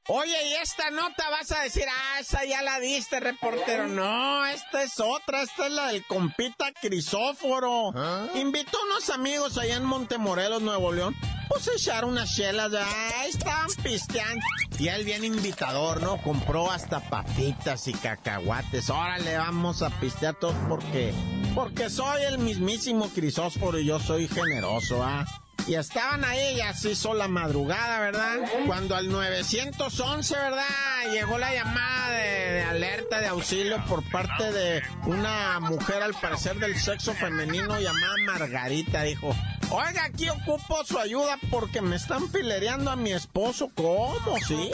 Oye, 0.09 0.49
y 0.51 0.55
esta 0.57 0.91
nota 0.91 1.31
vas 1.31 1.51
a 1.53 1.63
decir, 1.63 1.85
ah, 1.89 2.21
esa 2.21 2.45
ya 2.45 2.61
la 2.61 2.79
diste, 2.79 3.21
reportero. 3.21 3.89
No, 3.89 4.45
esta 4.45 4.83
es 4.83 5.01
otra, 5.01 5.41
esta 5.41 5.67
es 5.67 5.73
la 5.73 5.87
del 5.89 6.05
compita 6.05 6.73
Crisóforo. 6.73 7.91
¿Ah? 7.97 8.27
Invitó 8.35 8.77
a 8.77 8.85
unos 8.85 9.09
amigos 9.09 9.57
allá 9.57 9.77
en 9.77 9.85
Montemorelos, 9.85 10.61
Nuevo 10.61 10.93
León, 10.93 11.17
pues 11.49 11.69
echar 11.69 12.05
unas 12.05 12.35
chelas, 12.35 12.71
ahí 12.75 13.31
estaban 13.31 13.69
pisteando. 13.83 14.45
Y 14.79 14.89
él 14.89 15.05
bien 15.05 15.25
invitador, 15.25 16.03
¿no? 16.03 16.21
Compró 16.21 16.71
hasta 16.71 17.01
papitas 17.01 17.89
y 17.89 17.95
cacahuates. 17.95 18.91
Órale, 18.91 19.39
vamos 19.39 19.81
a 19.81 19.89
pistear 19.89 20.35
todos 20.35 20.57
porque, 20.69 21.15
porque 21.55 21.89
soy 21.89 22.25
el 22.25 22.39
mismísimo 22.39 23.09
Crisóforo 23.09 23.79
y 23.79 23.87
yo 23.87 23.99
soy 24.01 24.29
generoso, 24.29 25.03
¿ah? 25.03 25.25
Y 25.66 25.76
estaban 25.76 26.25
ahí, 26.25 26.56
ya 26.56 26.75
se 26.75 26.90
hizo 26.90 27.14
la 27.14 27.26
madrugada, 27.26 28.00
¿verdad? 28.00 28.37
Cuando 28.66 28.97
al 28.97 29.09
911, 29.09 30.35
¿verdad? 30.35 30.62
Llegó 31.11 31.38
la 31.38 31.54
llamada 31.54 32.11
de, 32.11 32.62
alerta, 32.62 33.21
de 33.21 33.28
auxilio 33.28 33.83
por 33.87 34.02
parte 34.11 34.52
de 34.52 34.83
una 35.06 35.61
mujer, 35.61 36.02
al 36.02 36.12
parecer 36.14 36.59
del 36.59 36.76
sexo 36.78 37.14
femenino, 37.14 37.80
llamada 37.80 38.14
Margarita. 38.26 39.02
Dijo, 39.04 39.35
oiga, 39.75 40.04
aquí 40.04 40.28
ocupo 40.28 40.85
su 40.85 40.99
ayuda 40.99 41.38
porque 41.50 41.81
me 41.81 41.97
están 41.97 42.28
filereando 42.28 42.90
a 42.90 42.97
mi 42.97 43.12
esposo. 43.12 43.71
¿Cómo? 43.75 44.38
¿Sí? 44.47 44.71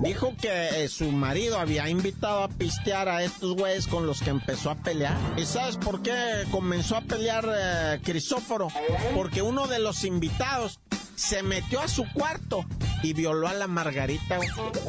Dijo 0.00 0.34
que 0.40 0.84
eh, 0.84 0.88
su 0.88 1.10
marido 1.10 1.58
había 1.58 1.88
invitado 1.88 2.44
a 2.44 2.48
pistear 2.48 3.08
a 3.08 3.22
estos 3.22 3.54
güeyes 3.54 3.86
con 3.86 4.06
los 4.06 4.20
que 4.20 4.30
empezó 4.30 4.70
a 4.70 4.76
pelear. 4.76 5.16
¿Y 5.36 5.46
sabes 5.46 5.76
por 5.76 6.02
qué 6.02 6.44
comenzó 6.50 6.96
a 6.96 7.00
pelear 7.00 7.48
eh, 7.56 8.00
Crisóforo? 8.02 8.68
Porque 9.14 9.42
uno 9.42 9.66
de 9.66 9.78
los 9.78 10.04
invitados 10.04 10.80
se 11.16 11.42
metió 11.42 11.80
a 11.80 11.88
su 11.88 12.04
cuarto 12.12 12.64
y 13.02 13.12
violó 13.12 13.48
a 13.48 13.54
la 13.54 13.66
Margarita. 13.66 14.38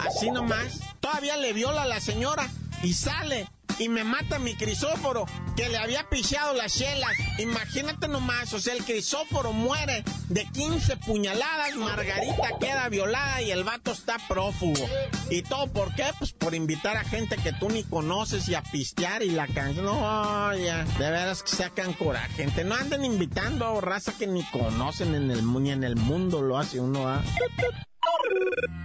Así 0.06 0.32
nomás. 0.32 0.80
Todavía 1.00 1.38
le 1.38 1.54
viola 1.54 1.84
a 1.84 1.88
la 1.88 2.00
señora 2.00 2.50
y 2.84 2.94
sale 2.94 3.48
y 3.80 3.90
me 3.90 4.04
mata 4.04 4.40
mi 4.40 4.56
crisóforo 4.56 5.26
que 5.56 5.70
le 5.70 5.78
había 5.78 6.08
pichado 6.10 6.54
las 6.54 6.78
chelas. 6.78 7.12
Imagínate 7.40 8.08
nomás, 8.08 8.54
o 8.54 8.60
sea, 8.60 8.74
el 8.74 8.84
crisóforo 8.84 9.54
muere 9.54 10.04
de 10.30 10.46
15 10.46 10.98
puñaladas, 10.98 11.76
Margarita 11.76 12.58
queda 12.60 12.90
violada 12.90 13.42
y 13.42 13.52
el 13.52 13.64
vato 13.64 13.92
está 13.92 14.18
prófugo. 14.28 14.88
¿Y 15.30 15.42
todo 15.44 15.68
por 15.68 15.94
qué? 15.96 16.06
Pues 16.18 16.34
por 16.34 16.56
invitar 16.56 16.98
a 16.98 17.04
gente 17.04 17.38
que 17.38 17.54
tú 17.54 17.70
ni 17.70 17.84
conoces 17.84 18.48
y 18.50 18.56
a 18.56 18.62
pistear 18.64 19.24
y 19.24 19.32
la 19.32 19.48
canción. 19.48 19.86
No, 19.86 20.56
ya, 20.56 20.84
de 20.84 21.12
veras 21.12 21.44
que 21.44 21.56
sacan 21.56 21.94
coraje, 21.94 22.34
gente. 22.34 22.64
No 22.64 22.76
anden 22.76 23.06
invitando 23.06 23.66
a 23.66 23.82
raza 23.82 24.14
que 24.18 24.28
ni 24.28 24.44
conocen 24.52 25.16
en 25.16 25.32
el, 25.32 25.46
ni 25.46 25.72
en 25.72 25.84
el 25.84 25.96
mundo 25.96 26.42
lo 26.42 26.58
hace 26.58 26.80
uno, 26.80 27.08
¿ah? 27.08 27.24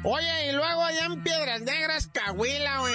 Oye, 0.05 0.49
y 0.49 0.53
luego 0.53 0.83
allá 0.83 1.05
en 1.07 1.23
Piedras 1.23 1.61
Negras, 1.63 2.07
Cahuila, 2.13 2.81
güey 2.81 2.95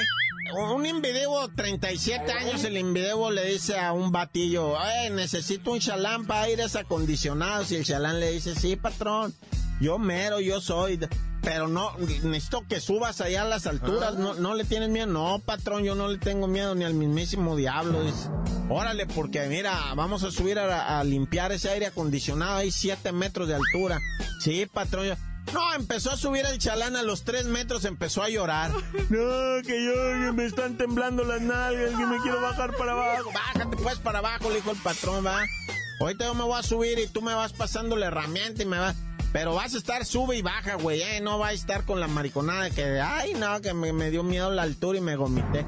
un 0.54 0.86
invidebo, 0.86 1.48
37 1.50 2.32
años, 2.32 2.64
el 2.64 2.78
invidebo 2.78 3.32
le 3.32 3.46
dice 3.46 3.80
a 3.80 3.94
un 3.94 4.12
batillo, 4.12 4.75
eh, 4.82 5.10
necesito 5.10 5.72
un 5.72 5.80
chalán 5.80 6.25
para 6.25 6.44
aires 6.44 6.75
acondicionados. 6.75 7.72
Y 7.72 7.75
el 7.78 7.86
chalán 7.86 8.20
le 8.20 8.32
dice, 8.32 8.56
sí, 8.56 8.75
patrón, 8.75 9.34
yo 9.82 9.98
mero, 9.98 10.40
yo 10.40 10.62
soy. 10.62 11.00
Pero 11.42 11.68
no, 11.68 11.96
necesito 12.00 12.64
que 12.68 12.80
subas 12.80 13.22
allá 13.22 13.44
a 13.44 13.46
las 13.46 13.68
alturas. 13.68 14.16
No, 14.16 14.34
no 14.34 14.56
le 14.56 14.64
tienes 14.64 14.90
miedo. 14.90 15.06
No, 15.06 15.40
patrón, 15.46 15.84
yo 15.84 15.94
no 15.94 16.08
le 16.08 16.18
tengo 16.18 16.48
miedo 16.48 16.74
ni 16.74 16.84
al 16.86 16.96
mismísimo 16.96 17.56
diablo. 17.56 18.04
Dice, 18.04 18.30
órale, 18.68 19.06
porque 19.06 19.46
mira, 19.48 19.80
vamos 19.96 20.24
a 20.24 20.32
subir 20.32 20.58
a, 20.58 21.00
a 21.00 21.04
limpiar 21.04 21.52
ese 21.52 21.70
aire 21.70 21.86
acondicionado. 21.88 22.58
Hay 22.58 22.72
7 22.72 23.12
metros 23.12 23.48
de 23.48 23.56
altura. 23.56 24.00
Sí, 24.40 24.66
patrón. 24.66 25.06
yo- 25.08 25.16
no, 25.54 25.74
empezó 25.74 26.12
a 26.12 26.18
subir 26.18 26.46
el 26.46 26.58
chalán 26.58 26.96
a 26.96 27.04
los 27.04 27.24
tres 27.24 27.46
metros, 27.46 27.86
empezó 27.86 28.24
a 28.24 28.30
llorar. 28.30 28.72
No, 29.10 29.62
que 29.66 29.86
yo, 29.86 29.94
que 29.94 30.32
me 30.34 30.46
están 30.46 30.78
temblando 30.78 31.24
las 31.24 31.42
nalgas, 31.42 31.92
que 31.92 32.06
me 32.06 32.18
quiero 32.20 32.42
bajar 32.42 32.75
para 32.75 32.94
abajo. 32.94 33.32
Bájate 33.34 33.78
pues 33.78 34.00
para 34.00 34.20
abajo, 34.20 34.50
le 34.50 34.56
dijo 34.56 34.72
el 34.72 34.78
patrón, 34.78 35.25
va. 35.25 35.44
Ahorita 36.00 36.25
yo 36.25 36.34
me 36.34 36.44
voy 36.44 36.60
a 36.60 36.64
subir 36.64 37.00
y 37.00 37.08
tú 37.08 37.22
me 37.22 37.34
vas 37.34 37.54
pasando 37.54 37.96
la 37.96 38.08
herramienta 38.08 38.64
y 38.64 38.66
me 38.66 38.80
vas... 38.80 38.96
Pero 39.32 39.54
vas 39.54 39.74
a 39.74 39.78
estar 39.78 40.06
sube 40.06 40.38
y 40.38 40.42
baja, 40.42 40.75
güey, 40.75 41.02
eh, 41.02 41.20
no 41.22 41.38
vas 41.38 41.52
a 41.52 41.54
estar 41.54 41.84
con 41.84 42.00
la 42.00 42.08
mariconada 42.08 42.64
de 42.64 42.72
que, 42.72 43.02
ay, 43.02 43.34
no, 43.34 43.60
que 43.60 43.74
me, 43.74 43.92
me 43.92 44.10
dio 44.10 44.24
miedo 44.24 44.50
la 44.50 44.62
altura 44.62 44.98
y 44.98 45.02
me 45.02 45.18
vomité. 45.18 45.66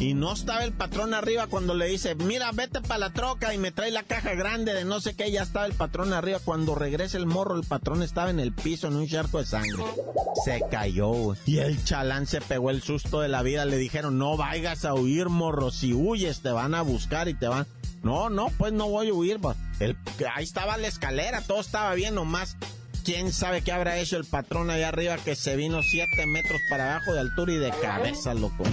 Y 0.00 0.14
no 0.14 0.32
estaba 0.32 0.64
el 0.64 0.72
patrón 0.72 1.12
arriba 1.12 1.46
cuando 1.46 1.74
le 1.74 1.86
dice, 1.86 2.14
mira, 2.14 2.50
vete 2.52 2.80
para 2.80 2.98
la 2.98 3.12
troca 3.12 3.52
y 3.52 3.58
me 3.58 3.70
trae 3.70 3.90
la 3.90 4.02
caja 4.02 4.32
grande 4.32 4.72
de 4.72 4.86
no 4.86 4.98
sé 4.98 5.14
qué, 5.14 5.30
ya 5.30 5.42
estaba 5.42 5.66
el 5.66 5.74
patrón 5.74 6.14
arriba. 6.14 6.38
Cuando 6.42 6.74
regresa 6.74 7.18
el 7.18 7.26
morro, 7.26 7.54
el 7.54 7.66
patrón 7.66 8.02
estaba 8.02 8.30
en 8.30 8.40
el 8.40 8.54
piso 8.54 8.88
en 8.88 8.96
un 8.96 9.06
charco 9.06 9.40
de 9.40 9.44
sangre. 9.44 9.84
Se 10.46 10.62
cayó. 10.70 11.36
Y 11.44 11.58
el 11.58 11.84
chalán 11.84 12.26
se 12.26 12.40
pegó 12.40 12.70
el 12.70 12.80
susto 12.80 13.20
de 13.20 13.28
la 13.28 13.42
vida. 13.42 13.66
Le 13.66 13.76
dijeron, 13.76 14.16
no 14.16 14.38
vayas 14.38 14.86
a 14.86 14.94
huir, 14.94 15.28
morro. 15.28 15.70
Si 15.70 15.92
huyes, 15.92 16.40
te 16.40 16.50
van 16.50 16.74
a 16.74 16.80
buscar 16.80 17.28
y 17.28 17.34
te 17.34 17.48
van... 17.48 17.66
No, 18.02 18.30
no, 18.30 18.48
pues 18.56 18.72
no 18.72 18.88
voy 18.88 19.10
a 19.10 19.12
huir. 19.12 19.38
El, 19.80 19.98
ahí 20.34 20.44
estaba 20.44 20.78
la 20.78 20.88
escalera, 20.88 21.42
todo 21.42 21.60
estaba 21.60 21.92
bien, 21.94 22.14
nomás 22.14 22.56
¿Quién 23.04 23.32
sabe 23.32 23.62
qué 23.62 23.72
habrá 23.72 23.98
hecho 23.98 24.18
el 24.18 24.24
patrón 24.24 24.70
allá 24.70 24.88
arriba 24.88 25.16
que 25.16 25.34
se 25.34 25.56
vino 25.56 25.82
siete 25.82 26.26
metros 26.26 26.60
para 26.68 26.94
abajo 26.96 27.14
de 27.14 27.20
altura 27.20 27.52
y 27.52 27.56
de 27.56 27.70
cabeza, 27.70 28.34
loco? 28.34 28.64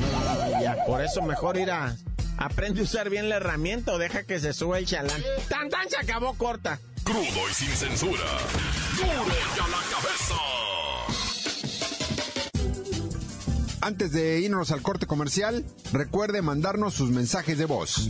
Ya, 0.61 0.85
por 0.85 1.01
eso 1.01 1.21
mejor 1.21 1.57
ir 1.57 1.71
a... 1.71 1.95
Aprende 2.37 2.81
a 2.81 2.83
usar 2.83 3.09
bien 3.09 3.29
la 3.29 3.37
herramienta 3.37 3.93
o 3.93 3.97
deja 3.97 4.23
que 4.23 4.39
se 4.39 4.53
suba 4.53 4.77
el 4.77 4.85
chalán. 4.85 5.23
¡Tan, 5.49 5.69
tan! 5.69 5.89
Se 5.89 5.97
acabó 5.97 6.35
corta. 6.35 6.79
Crudo 7.03 7.49
y 7.49 7.53
sin 7.53 7.69
censura. 7.69 8.23
Duro 8.95 9.09
y 9.09 9.59
a 9.59 9.67
la 9.67 9.77
cabeza. 9.89 10.35
Antes 13.81 14.11
de 14.11 14.39
irnos 14.39 14.71
al 14.71 14.81
corte 14.81 15.07
comercial, 15.07 15.65
recuerde 15.93 16.41
mandarnos 16.41 16.93
sus 16.93 17.09
mensajes 17.09 17.57
de 17.57 17.65
voz. 17.65 18.09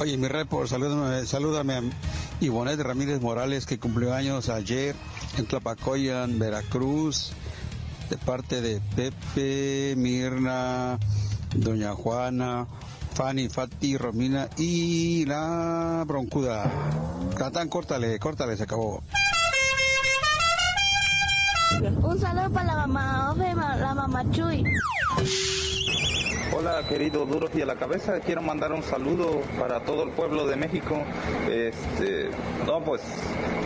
Oye, 0.00 0.16
mi 0.16 0.28
report, 0.28 0.66
salúdame, 0.66 1.26
salúdame 1.26 1.74
a 1.74 1.82
Ivonette 2.40 2.82
Ramírez 2.82 3.20
Morales, 3.20 3.66
que 3.66 3.78
cumplió 3.78 4.14
años 4.14 4.48
ayer 4.48 4.96
en 5.36 5.44
Tlapacoyan, 5.44 6.38
Veracruz, 6.38 7.32
de 8.08 8.16
parte 8.16 8.62
de 8.62 8.80
Pepe, 8.96 9.94
Mirna, 9.98 10.98
Doña 11.54 11.92
Juana, 11.92 12.66
Fanny, 13.12 13.50
Fati, 13.50 13.98
Romina 13.98 14.48
y 14.56 15.26
la 15.26 16.02
broncuda. 16.06 16.72
Catán, 17.36 17.68
córtale, 17.68 18.18
córtale, 18.18 18.56
se 18.56 18.62
acabó. 18.62 19.02
Un 22.02 22.18
saludo 22.18 22.50
para 22.50 22.74
la 22.74 22.86
mamá, 22.86 23.34
la 23.36 23.94
mamá 23.94 24.30
Chuy. 24.30 24.64
Hola 26.52 26.82
querido 26.88 27.26
Duros 27.26 27.50
y 27.54 27.62
a 27.62 27.66
la 27.66 27.76
cabeza, 27.76 28.18
quiero 28.18 28.42
mandar 28.42 28.72
un 28.72 28.82
saludo 28.82 29.40
para 29.56 29.80
todo 29.80 30.02
el 30.02 30.10
pueblo 30.10 30.48
de 30.48 30.56
México. 30.56 31.00
Este, 31.48 32.28
no 32.66 32.82
pues 32.82 33.00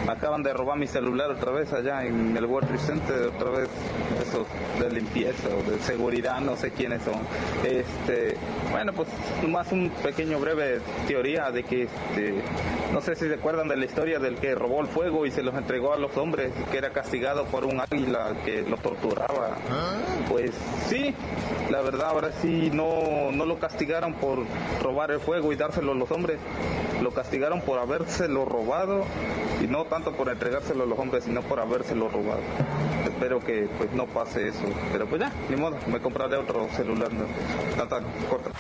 acaban 0.07 0.42
de 0.42 0.53
robar 0.53 0.79
mi 0.79 0.87
celular 0.87 1.31
otra 1.31 1.51
vez 1.51 1.73
allá 1.73 2.05
en 2.05 2.37
el 2.37 2.44
World 2.44 2.68
Trade 2.68 2.83
Center, 2.83 3.29
otra 3.29 3.51
vez 3.51 3.70
esos 4.20 4.47
de 4.79 4.90
limpieza 4.90 5.49
o 5.49 5.70
de 5.70 5.79
seguridad, 5.79 6.40
no 6.40 6.57
sé 6.57 6.73
quiénes 6.73 7.03
son. 7.03 7.14
Este, 7.64 8.37
bueno 8.70 8.92
pues 8.92 9.09
más 9.49 9.73
un 9.73 9.88
pequeño 10.03 10.38
breve 10.38 10.81
teoría 11.07 11.51
de 11.51 11.62
que 11.62 11.85
este, 11.85 12.35
no 12.92 13.01
sé 13.01 13.16
si 13.16 13.29
se 13.29 13.35
acuerdan 13.35 13.66
de 13.66 13.77
la 13.77 13.87
historia 13.87 14.18
del 14.18 14.37
que 14.37 14.55
robó 14.55 14.83
el 14.83 14.88
fuego 14.88 15.25
y 15.25 15.31
se 15.31 15.42
los 15.42 15.55
entregó 15.55 15.94
a 15.94 15.97
los 15.97 16.14
hombres, 16.18 16.53
que 16.70 16.77
era 16.77 16.90
castigado 16.90 17.47
por 17.47 17.64
un 17.64 17.81
águila 17.81 18.35
que 18.44 18.62
lo 18.62 18.77
torturaba. 18.77 19.57
Pues 20.29 20.51
sí, 20.87 21.14
la 21.70 21.81
verdad 21.81 22.09
ahora 22.11 22.31
sí 22.42 22.70
no, 22.74 23.30
no 23.32 23.46
lo 23.46 23.58
castigaron 23.58 24.14
por 24.14 24.44
robar 24.82 25.10
el 25.10 25.20
fuego 25.20 25.52
y 25.52 25.56
dárselo 25.56 25.92
a 25.92 25.94
los 25.94 26.10
hombres, 26.10 26.38
lo 27.02 27.12
castigaron 27.12 27.60
por 27.60 27.78
habérselo 27.78 28.44
robado 28.44 29.04
y 29.62 29.66
no 29.66 29.84
tanto 29.84 30.12
por 30.12 30.28
entregárselo 30.28 30.84
a 30.84 30.87
los 30.87 30.98
hombres, 30.98 31.24
sino 31.24 31.42
por 31.42 31.60
habérselo 31.60 32.08
robado. 32.08 32.42
Espero 33.04 33.40
que 33.40 33.68
pues 33.78 33.92
no 33.92 34.06
pase 34.06 34.48
eso, 34.48 34.64
pero 34.92 35.06
pues 35.06 35.20
ya, 35.20 35.32
ni 35.48 35.56
modo, 35.56 35.76
me 35.87 36.00
compraré 36.00 36.37
otro 36.37 36.68
celular. 36.76 37.12
¿no? 37.12 37.24
Tanta 37.76 38.00
corta. 38.28 38.50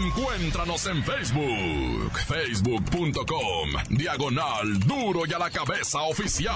Encuéntranos 0.00 0.86
en 0.86 1.04
Facebook, 1.04 2.18
facebook.com, 2.26 3.70
diagonal 3.90 4.78
duro 4.80 5.26
y 5.26 5.32
a 5.34 5.38
la 5.38 5.50
cabeza 5.50 6.02
oficial. 6.02 6.54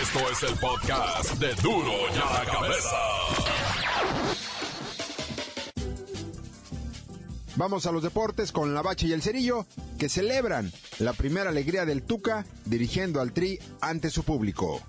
Esto 0.00 0.30
es 0.30 0.42
el 0.44 0.58
podcast 0.58 1.32
de 1.34 1.54
duro 1.56 1.92
y 2.14 2.18
a 2.18 2.44
la 2.44 2.52
cabeza. 2.52 3.43
Vamos 7.56 7.86
a 7.86 7.92
los 7.92 8.02
deportes 8.02 8.50
con 8.50 8.74
la 8.74 8.82
Bacha 8.82 9.06
y 9.06 9.12
el 9.12 9.22
Cerillo, 9.22 9.64
que 9.96 10.08
celebran 10.08 10.72
la 10.98 11.12
primera 11.12 11.50
alegría 11.50 11.86
del 11.86 12.02
Tuca 12.02 12.44
dirigiendo 12.64 13.20
al 13.20 13.32
Tri 13.32 13.60
ante 13.80 14.10
su 14.10 14.24
público. 14.24 14.80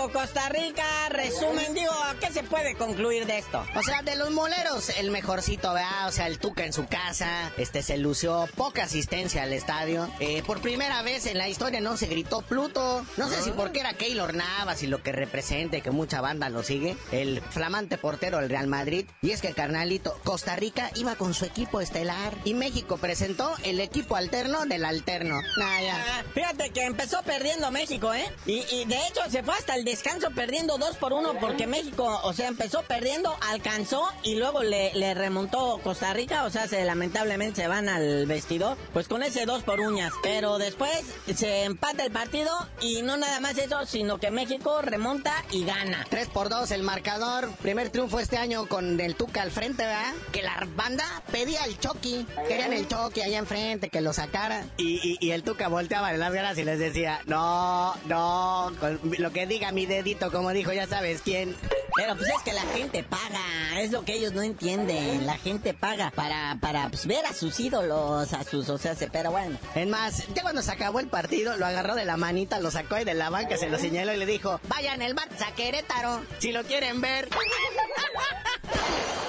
México, 0.00 0.18
Costa 0.18 0.48
Rica, 0.48 1.08
resumen, 1.10 1.74
digo, 1.74 1.92
¿qué 2.20 2.32
se 2.32 2.42
puede 2.42 2.74
concluir 2.74 3.26
de 3.26 3.38
esto? 3.38 3.62
O 3.74 3.82
sea, 3.82 4.00
de 4.02 4.16
los 4.16 4.30
moleros, 4.30 4.88
el 4.96 5.10
mejorcito, 5.10 5.74
¿verdad? 5.74 6.08
O 6.08 6.12
sea, 6.12 6.26
el 6.26 6.38
Tuca 6.38 6.64
en 6.64 6.72
su 6.72 6.86
casa, 6.86 7.52
este 7.58 7.82
se 7.82 7.98
lució, 7.98 8.48
poca 8.56 8.84
asistencia 8.84 9.42
al 9.42 9.52
estadio. 9.52 10.08
Eh, 10.20 10.42
por 10.46 10.62
primera 10.62 11.02
vez 11.02 11.26
en 11.26 11.36
la 11.36 11.48
historia 11.48 11.80
no 11.80 11.98
se 11.98 12.06
gritó 12.06 12.40
Pluto. 12.40 13.04
No 13.18 13.28
sé 13.28 13.42
si 13.42 13.50
porque 13.50 13.80
era 13.80 13.92
Keylor 13.92 14.32
Navas 14.32 14.82
y 14.82 14.86
lo 14.86 15.02
que 15.02 15.12
represente, 15.12 15.82
que 15.82 15.90
mucha 15.90 16.22
banda 16.22 16.48
lo 16.48 16.62
sigue. 16.62 16.96
El 17.12 17.42
flamante 17.42 17.98
portero 17.98 18.38
del 18.38 18.48
Real 18.48 18.68
Madrid. 18.68 19.06
Y 19.20 19.32
es 19.32 19.42
que 19.42 19.48
el 19.48 19.54
carnalito, 19.54 20.18
Costa 20.24 20.56
Rica 20.56 20.90
iba 20.94 21.16
con 21.16 21.34
su 21.34 21.44
equipo 21.44 21.80
estelar. 21.80 22.34
Y 22.44 22.54
México 22.54 22.96
presentó 22.96 23.54
el 23.64 23.80
equipo 23.80 24.16
alterno 24.16 24.64
del 24.64 24.84
alterno. 24.86 25.40
Nah, 25.58 25.80
ya. 25.82 25.96
Ah, 25.96 26.24
Fíjate 26.32 26.70
que 26.70 26.84
empezó 26.84 27.22
perdiendo 27.22 27.70
México, 27.70 28.14
¿eh? 28.14 28.24
Y, 28.46 28.64
y 28.70 28.84
de 28.86 28.96
hecho 29.06 29.20
se 29.28 29.42
fue 29.42 29.54
hasta 29.54 29.74
el 29.74 29.84
descanso 29.90 30.30
perdiendo 30.30 30.78
dos 30.78 30.96
por 30.96 31.12
uno 31.12 31.34
porque 31.40 31.66
México, 31.66 32.20
o 32.24 32.32
sea, 32.32 32.48
empezó 32.48 32.82
perdiendo, 32.82 33.34
alcanzó 33.48 34.02
y 34.22 34.36
luego 34.36 34.62
le, 34.62 34.92
le 34.94 35.14
remontó 35.14 35.78
Costa 35.82 36.12
Rica, 36.12 36.44
o 36.44 36.50
sea, 36.50 36.66
se 36.68 36.84
lamentablemente 36.84 37.62
se 37.62 37.68
van 37.68 37.88
al 37.88 38.26
vestidor, 38.26 38.76
pues 38.92 39.08
con 39.08 39.22
ese 39.22 39.46
dos 39.46 39.62
por 39.62 39.80
uñas. 39.80 40.12
Pero 40.22 40.58
después 40.58 40.92
se 41.34 41.64
empata 41.64 42.04
el 42.04 42.12
partido 42.12 42.50
y 42.80 43.02
no 43.02 43.16
nada 43.16 43.40
más 43.40 43.56
eso, 43.58 43.84
sino 43.86 44.18
que 44.18 44.30
México 44.30 44.80
remonta 44.82 45.32
y 45.50 45.64
gana. 45.64 46.06
3 46.08 46.28
por 46.28 46.48
2 46.48 46.70
el 46.70 46.82
marcador. 46.82 47.50
Primer 47.62 47.90
triunfo 47.90 48.20
este 48.20 48.36
año 48.36 48.66
con 48.66 49.00
el 49.00 49.14
Tuca 49.16 49.42
al 49.42 49.50
frente, 49.50 49.84
¿verdad? 49.84 50.12
Que 50.32 50.42
la 50.42 50.66
banda 50.76 51.04
pedía 51.32 51.64
el 51.64 51.78
Chucky. 51.78 52.26
Querían 52.48 52.72
el 52.72 52.86
Chucky 52.88 53.22
allá 53.22 53.38
enfrente, 53.38 53.88
que 53.90 54.00
lo 54.00 54.12
sacara. 54.12 54.64
Y, 54.76 55.00
y- 55.02 55.18
y 55.20 55.30
el 55.32 55.42
Tuca 55.42 55.68
volteaba 55.68 56.12
de 56.12 56.18
las 56.18 56.32
ganas 56.32 56.56
y 56.58 56.64
les 56.64 56.78
decía, 56.78 57.20
no, 57.26 57.94
no, 58.06 58.72
con 58.80 59.00
lo 59.18 59.30
que 59.32 59.46
diga 59.46 59.69
mi 59.72 59.86
dedito, 59.86 60.30
como 60.30 60.50
dijo 60.50 60.72
ya 60.72 60.86
sabes 60.86 61.22
quién. 61.22 61.56
Pero 61.96 62.16
pues 62.16 62.28
es 62.28 62.42
que 62.44 62.52
la 62.52 62.62
gente 62.62 63.02
paga, 63.02 63.80
es 63.80 63.90
lo 63.90 64.04
que 64.04 64.14
ellos 64.14 64.32
no 64.32 64.42
entienden. 64.42 65.26
La 65.26 65.36
gente 65.38 65.74
paga 65.74 66.12
para, 66.14 66.56
para 66.60 66.88
pues, 66.88 67.06
ver 67.06 67.26
a 67.26 67.34
sus 67.34 67.58
ídolos, 67.58 68.32
a 68.32 68.44
sus, 68.44 68.68
o 68.68 68.78
sea, 68.78 68.94
se- 68.94 69.08
pero 69.10 69.32
bueno. 69.32 69.58
Es 69.74 69.88
más, 69.88 70.24
ya 70.34 70.42
cuando 70.42 70.62
se 70.62 70.70
acabó 70.70 71.00
el 71.00 71.08
partido, 71.08 71.56
lo 71.56 71.66
agarró 71.66 71.96
de 71.96 72.04
la 72.04 72.16
manita, 72.16 72.60
lo 72.60 72.70
sacó 72.70 72.94
ahí 72.94 73.04
de 73.04 73.14
la 73.14 73.28
banca, 73.28 73.56
se 73.56 73.68
lo 73.68 73.78
señaló 73.78 74.14
y 74.14 74.18
le 74.18 74.26
dijo, 74.26 74.60
vayan 74.68 75.02
el 75.02 75.16
Barça 75.16 75.48
a 75.48 75.54
Querétaro, 75.54 76.20
si 76.38 76.52
lo 76.52 76.62
quieren 76.64 77.00
ver. 77.00 77.28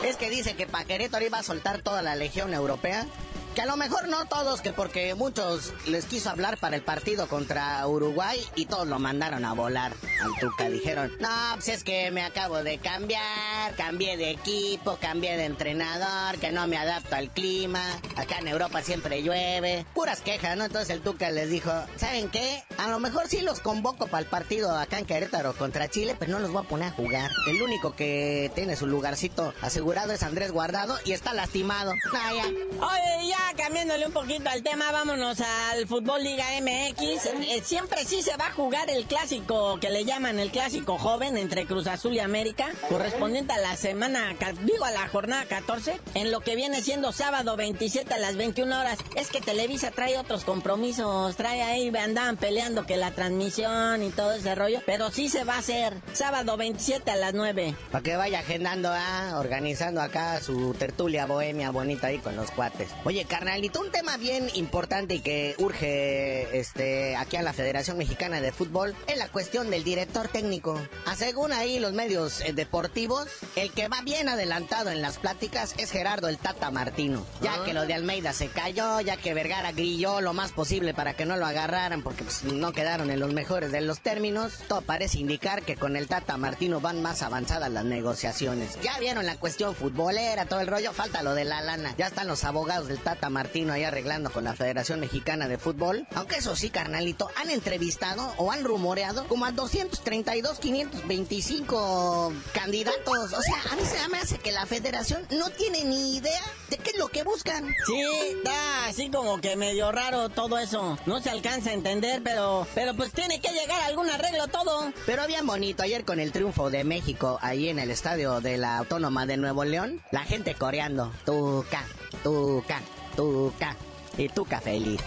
es 0.04 0.16
que 0.18 0.30
dice 0.30 0.56
que 0.56 0.68
para 0.68 0.86
Querétaro 0.86 1.26
iba 1.26 1.40
a 1.40 1.44
soltar 1.44 1.82
toda 1.82 2.02
la 2.02 2.16
legión 2.16 2.54
europea. 2.54 3.06
Que 3.56 3.62
a 3.62 3.66
lo 3.66 3.76
mejor 3.76 4.08
no 4.08 4.24
todos, 4.28 4.62
que 4.62 4.72
porque 4.72 5.14
muchos 5.14 5.74
les 5.86 6.06
quiso 6.06 6.30
hablar 6.30 6.58
para 6.58 6.78
el 6.78 6.84
partido 6.84 7.28
contra 7.28 7.86
Uruguay 7.86 8.40
y 8.56 8.66
todos 8.66 8.88
lo 8.88 8.98
mandaron 8.98 9.44
a 9.44 9.52
volar 9.52 9.92
al 10.24 10.32
Tuca. 10.40 10.70
Dijeron, 10.70 11.12
no, 11.20 11.28
pues 11.56 11.68
es 11.68 11.84
que 11.84 12.12
me 12.12 12.24
acabo 12.24 12.64
de 12.64 12.78
cambiar, 12.78 13.76
cambié 13.76 14.16
de 14.16 14.32
equipo, 14.32 14.98
cambié 15.02 15.36
de 15.36 15.46
entrenador, 15.46 16.40
que 16.40 16.54
no 16.54 16.66
me 16.68 16.78
adapto 16.78 17.18
al 17.18 17.30
clima, 17.30 17.84
acá 18.16 18.38
en 18.40 18.48
Europa 18.48 18.82
siempre 18.84 19.22
llueve. 19.22 19.86
Puras 19.94 20.22
quejas, 20.22 20.56
¿no? 20.56 20.64
Entonces 20.64 20.90
el 20.90 21.02
Tuca 21.02 21.30
les 21.30 21.50
dijo, 21.50 21.74
¿saben 21.98 22.30
qué? 22.30 22.64
A 22.78 22.88
lo 22.88 23.00
mejor 23.00 23.28
sí 23.28 23.42
los 23.42 23.60
convoco 23.60 24.08
para 24.08 24.24
el 24.24 24.30
partido 24.30 24.78
acá 24.78 24.98
en 24.98 25.06
Querétaro 25.06 25.54
contra 25.58 25.90
Chile, 25.90 26.16
pero 26.18 26.32
no 26.32 26.40
los 26.40 26.52
voy 26.52 26.64
a 26.64 26.70
poner 26.70 26.88
a 26.88 26.92
jugar. 26.92 27.30
El 27.48 27.62
único 27.62 27.98
que 27.98 28.50
tiene 28.56 28.78
su 28.78 28.88
lugarcito 28.88 29.54
asegurado 29.62 30.14
es 30.14 30.24
Andrés 30.24 30.54
Guardado 30.54 30.98
y 31.04 31.12
está 31.12 31.34
lastimado. 31.34 31.94
Ah, 32.14 32.32
ya. 32.34 32.46
Oye, 32.46 33.28
ya 33.28 33.41
cambiándole 33.56 34.08
un 34.08 34.14
poquito 34.14 34.50
al 34.50 34.64
tema, 34.64 34.92
vámonos 34.92 35.40
al 35.42 35.88
Fútbol 35.88 36.24
Liga 36.24 36.46
MX. 36.62 37.26
Eh, 37.26 37.62
siempre 37.64 38.04
sí 38.06 38.22
se 38.22 38.36
va 38.38 38.48
a 38.48 38.52
jugar 38.52 38.90
el 38.90 39.06
clásico 39.06 39.80
que 39.80 39.90
le 39.90 40.06
llaman 40.06 40.40
el 40.40 40.52
clásico 40.52 40.98
joven 40.98 41.38
entre 41.38 41.66
Cruz 41.66 41.88
Azul 41.88 42.14
y 42.14 42.20
América, 42.20 42.68
correspondiente 42.90 43.54
a 43.54 43.60
la 43.60 43.76
semana, 43.76 44.36
digo 44.64 44.86
a 44.86 44.92
la 44.92 45.08
jornada 45.08 45.46
14, 45.46 46.00
en 46.16 46.32
lo 46.32 46.42
que 46.42 46.56
viene 46.56 46.82
siendo 46.82 47.12
sábado 47.12 47.56
27 47.56 48.14
a 48.14 48.20
las 48.20 48.36
21 48.36 48.80
horas. 48.80 49.00
Es 49.16 49.30
que 49.30 49.42
Televisa 49.42 49.92
trae 49.92 50.18
otros 50.18 50.44
compromisos, 50.44 51.36
trae 51.36 51.62
ahí, 51.62 51.92
andaban 51.96 52.38
peleando 52.38 52.86
que 52.86 52.98
la 52.98 53.12
transmisión 53.12 54.04
y 54.04 54.10
todo 54.10 54.34
ese 54.34 54.56
rollo, 54.56 54.82
pero 54.86 55.12
sí 55.12 55.30
se 55.30 55.44
va 55.44 55.56
a 55.56 55.60
hacer 55.60 55.94
sábado 56.14 56.58
27 56.58 57.12
a 57.12 57.16
las 57.16 57.34
9. 57.34 57.76
Para 57.92 58.04
que 58.04 58.16
vaya 58.16 58.40
agendando, 58.40 58.90
ah, 58.92 59.36
organizando 59.38 60.02
acá 60.02 60.42
su 60.42 60.74
tertulia 60.74 61.26
bohemia 61.26 61.72
bonita 61.72 62.08
ahí 62.08 62.20
con 62.20 62.36
los 62.36 62.52
cuates. 62.52 62.90
Oye, 63.06 63.26
carnalito, 63.32 63.80
un 63.80 63.92
tema 63.92 64.18
bien 64.18 64.50
importante 64.56 65.16
y 65.16 65.20
que 65.22 65.56
urge 65.58 66.60
este 66.60 67.16
aquí 67.16 67.38
a 67.38 67.42
la 67.42 67.54
Federación 67.54 67.98
Mexicana 67.98 68.42
de 68.42 68.52
Fútbol 68.52 68.94
es 69.08 69.18
la 69.18 69.30
cuestión 69.30 69.70
del 69.70 69.86
director 69.86 70.28
técnico. 70.28 70.78
A 71.06 71.16
según 71.16 71.54
ahí 71.54 71.80
los 71.80 71.94
medios 71.94 72.42
eh, 72.42 72.52
deportivos, 72.52 73.30
el 73.56 73.72
que 73.72 73.88
va 73.88 74.02
bien 74.02 74.28
adelantado 74.28 74.90
en 74.90 75.02
las 75.02 75.18
pláticas 75.18 75.76
es 75.78 75.92
Gerardo 75.92 76.28
el 76.28 76.40
Tata 76.40 76.72
Martino. 76.72 77.26
Ya 77.42 77.64
que 77.64 77.74
lo 77.74 77.86
de 77.86 77.94
Almeida 77.94 78.34
se 78.34 78.50
cayó, 78.50 79.00
ya 79.00 79.16
que 79.16 79.34
Vergara 79.34 79.72
grilló 79.72 80.20
lo 80.20 80.34
más 80.34 80.52
posible 80.52 80.94
para 80.94 81.14
que 81.14 81.26
no 81.26 81.38
lo 81.38 81.46
agarraran 81.46 82.02
porque 82.02 82.26
pues, 82.26 82.44
no 82.44 82.74
quedaron 82.74 83.12
en 83.12 83.22
los 83.22 83.32
mejores 83.32 83.72
de 83.72 83.80
los 83.80 84.02
términos, 84.02 84.56
todo 84.68 84.82
parece 84.82 85.20
indicar 85.20 85.62
que 85.62 85.78
con 85.78 85.96
el 85.96 86.10
Tata 86.10 86.36
Martino 86.36 86.82
van 86.82 87.02
más 87.02 87.22
avanzadas 87.22 87.72
las 87.72 87.86
negociaciones. 87.86 88.78
Ya 88.84 89.00
vieron 89.00 89.26
la 89.26 89.38
cuestión 89.38 89.74
futbolera, 89.74 90.48
todo 90.48 90.60
el 90.60 90.68
rollo, 90.68 90.92
falta 90.92 91.24
lo 91.24 91.34
de 91.34 91.46
la 91.46 91.62
lana. 91.62 91.96
Ya 91.98 92.08
están 92.08 92.28
los 92.28 92.44
abogados 92.44 92.90
del 92.90 93.00
Tata 93.00 93.21
Martino 93.30 93.74
ahí 93.74 93.84
arreglando 93.84 94.32
con 94.32 94.44
la 94.44 94.56
Federación 94.56 95.00
Mexicana 95.00 95.48
de 95.48 95.58
Fútbol. 95.58 96.08
Aunque 96.16 96.38
eso 96.38 96.56
sí, 96.56 96.70
carnalito, 96.70 97.30
han 97.36 97.50
entrevistado 97.50 98.34
o 98.38 98.52
han 98.52 98.64
rumoreado 98.64 99.28
como 99.28 99.46
a 99.46 99.52
232, 99.52 100.60
525 100.60 102.34
candidatos. 102.54 103.34
O 103.34 103.42
sea, 103.42 103.72
a 103.72 103.76
mí 103.76 103.84
se 103.86 104.08
me 104.10 104.18
hace 104.18 104.38
que 104.38 104.52
la 104.52 104.66
Federación 104.66 105.26
no 105.32 105.50
tiene 105.52 105.84
ni 105.84 106.18
idea 106.18 106.42
de 106.70 106.78
qué 106.78 106.92
es 106.92 106.98
lo 106.98 107.08
que 107.10 107.24
buscan. 107.24 107.68
Sí, 107.86 108.02
está 108.38 108.86
así 108.88 109.10
como 109.10 109.40
que 109.40 109.56
medio 109.56 109.92
raro 109.92 110.30
todo 110.30 110.58
eso. 110.58 110.98
No 111.06 111.22
se 111.22 111.30
alcanza 111.30 111.70
a 111.70 111.74
entender, 111.74 112.22
pero, 112.24 112.68
pero 112.74 112.96
pues 112.96 113.12
tiene 113.12 113.40
que 113.40 113.52
llegar 113.52 113.82
a 113.82 113.86
algún 113.86 114.10
arreglo 114.10 114.48
todo. 114.48 114.92
Pero 115.06 115.28
bien 115.28 115.46
bonito, 115.46 115.84
ayer 115.84 116.06
con 116.06 116.20
el 116.20 116.32
triunfo 116.32 116.70
de 116.70 116.84
México 116.84 117.40
ahí 117.42 117.70
en 117.70 117.80
el 117.80 117.92
estadio 117.92 118.42
de 118.42 118.58
la 118.58 118.78
Autónoma 118.78 119.26
de 119.26 119.38
Nuevo 119.38 119.64
León, 119.64 120.02
la 120.12 120.24
gente 120.24 120.56
coreando, 120.56 121.12
tuca, 121.26 121.84
tuca, 122.24 122.82
tuca, 123.22 123.76
y 124.18 124.28
tuca 124.30 124.60
feliz. 124.60 125.00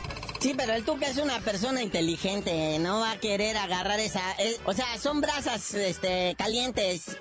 Sí, 0.45 0.53
pero 0.55 0.75
el 0.75 0.85
Tuca 0.85 1.07
es 1.07 1.17
una 1.17 1.41
persona 1.41 1.83
inteligente, 1.83 2.79
no 2.79 3.01
va 3.01 3.13
a 3.13 3.17
querer 3.17 3.57
agarrar 3.57 3.99
esa... 3.99 4.21
eh, 4.33 4.61
o 4.67 4.75
sea, 4.75 4.85
son 5.01 5.23
brasas 5.23 5.73
este, 5.73 6.35
calientes, 6.37 7.17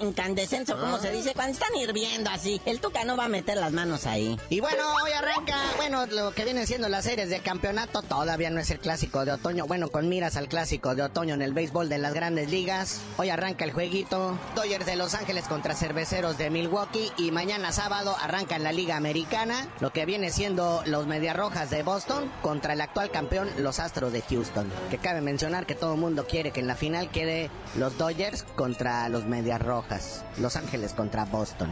incandescentes, 0.00 0.74
como 0.74 0.98
se 0.98 1.12
dice, 1.12 1.34
cuando 1.34 1.52
están 1.52 1.76
hirviendo 1.76 2.30
así. 2.30 2.62
El 2.64 2.80
Tuca 2.80 3.04
no 3.04 3.14
va 3.14 3.26
a 3.26 3.28
meter 3.28 3.58
las 3.58 3.72
manos 3.72 4.06
ahí. 4.06 4.40
Y 4.48 4.60
bueno, 4.60 4.82
hoy 5.04 5.12
arranca, 5.12 5.54
bueno, 5.76 6.06
lo 6.06 6.32
que 6.32 6.46
vienen 6.46 6.66
siendo 6.66 6.88
las 6.88 7.04
series 7.04 7.28
de 7.28 7.40
campeonato, 7.40 8.00
todavía 8.00 8.48
no 8.48 8.58
es 8.58 8.70
el 8.70 8.78
clásico 8.78 9.26
de 9.26 9.32
otoño, 9.32 9.66
bueno, 9.66 9.90
con 9.90 10.08
miras 10.08 10.38
al 10.38 10.48
clásico 10.48 10.94
de 10.94 11.02
otoño 11.02 11.34
en 11.34 11.42
el 11.42 11.52
béisbol 11.52 11.90
de 11.90 11.98
las 11.98 12.14
grandes 12.14 12.50
ligas. 12.50 13.02
Hoy 13.18 13.28
arranca 13.28 13.66
el 13.66 13.72
jueguito, 13.72 14.38
Dodgers 14.56 14.86
de 14.86 14.96
Los 14.96 15.12
Ángeles 15.12 15.44
contra 15.44 15.74
Cerveceros 15.74 16.38
de 16.38 16.48
Milwaukee 16.48 17.12
y 17.18 17.32
mañana 17.32 17.70
sábado 17.70 18.16
arranca 18.18 18.56
en 18.56 18.64
la 18.64 18.72
Liga 18.72 18.96
Americana, 18.96 19.68
lo 19.80 19.92
que 19.92 20.06
viene 20.06 20.30
siendo 20.30 20.82
los 20.86 21.06
Mediarrojas 21.06 21.68
de 21.68 21.82
Boston 21.82 22.32
contra 22.40 22.61
el 22.70 22.80
actual 22.80 23.10
campeón, 23.10 23.48
los 23.58 23.80
Astros 23.80 24.12
de 24.12 24.22
Houston. 24.22 24.70
Que 24.90 24.98
cabe 24.98 25.20
mencionar 25.20 25.66
que 25.66 25.74
todo 25.74 25.94
el 25.94 26.00
mundo 26.00 26.26
quiere 26.26 26.50
que 26.52 26.60
en 26.60 26.66
la 26.66 26.76
final 26.76 27.10
quede 27.10 27.50
los 27.76 27.98
Dodgers 27.98 28.44
contra 28.54 29.08
los 29.08 29.26
Medias 29.26 29.60
Rojas, 29.60 30.24
Los 30.38 30.56
Ángeles 30.56 30.92
contra 30.92 31.24
Boston. 31.24 31.70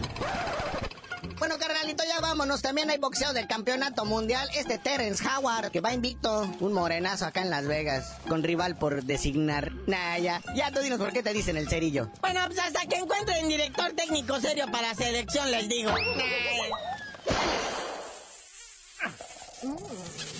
Bueno, 1.38 1.56
carnalito, 1.58 2.04
ya 2.04 2.20
vámonos. 2.20 2.60
También 2.60 2.90
hay 2.90 2.98
boxeo 2.98 3.32
del 3.32 3.46
campeonato 3.46 4.04
mundial. 4.04 4.48
Este 4.54 4.78
Terence 4.78 5.24
Howard, 5.26 5.70
que 5.70 5.80
va 5.80 5.94
invicto. 5.94 6.42
Un 6.60 6.72
morenazo 6.72 7.24
acá 7.24 7.42
en 7.42 7.50
Las 7.50 7.66
Vegas. 7.66 8.16
Con 8.28 8.42
rival 8.42 8.76
por 8.76 9.04
designar. 9.04 9.72
Nah, 9.86 10.18
ya. 10.18 10.42
Ya 10.54 10.70
tú 10.70 10.80
dinos 10.80 10.98
por 10.98 11.12
qué 11.12 11.22
te 11.22 11.32
dicen 11.32 11.56
el 11.56 11.68
cerillo. 11.68 12.10
Bueno, 12.20 12.40
pues 12.46 12.58
hasta 12.58 12.86
que 12.86 12.96
encuentren 12.96 13.48
director 13.48 13.92
técnico 13.92 14.38
serio 14.40 14.66
para 14.70 14.94
selección, 14.94 15.50
les 15.50 15.68
digo. 15.68 15.90
¡La 19.62 20.39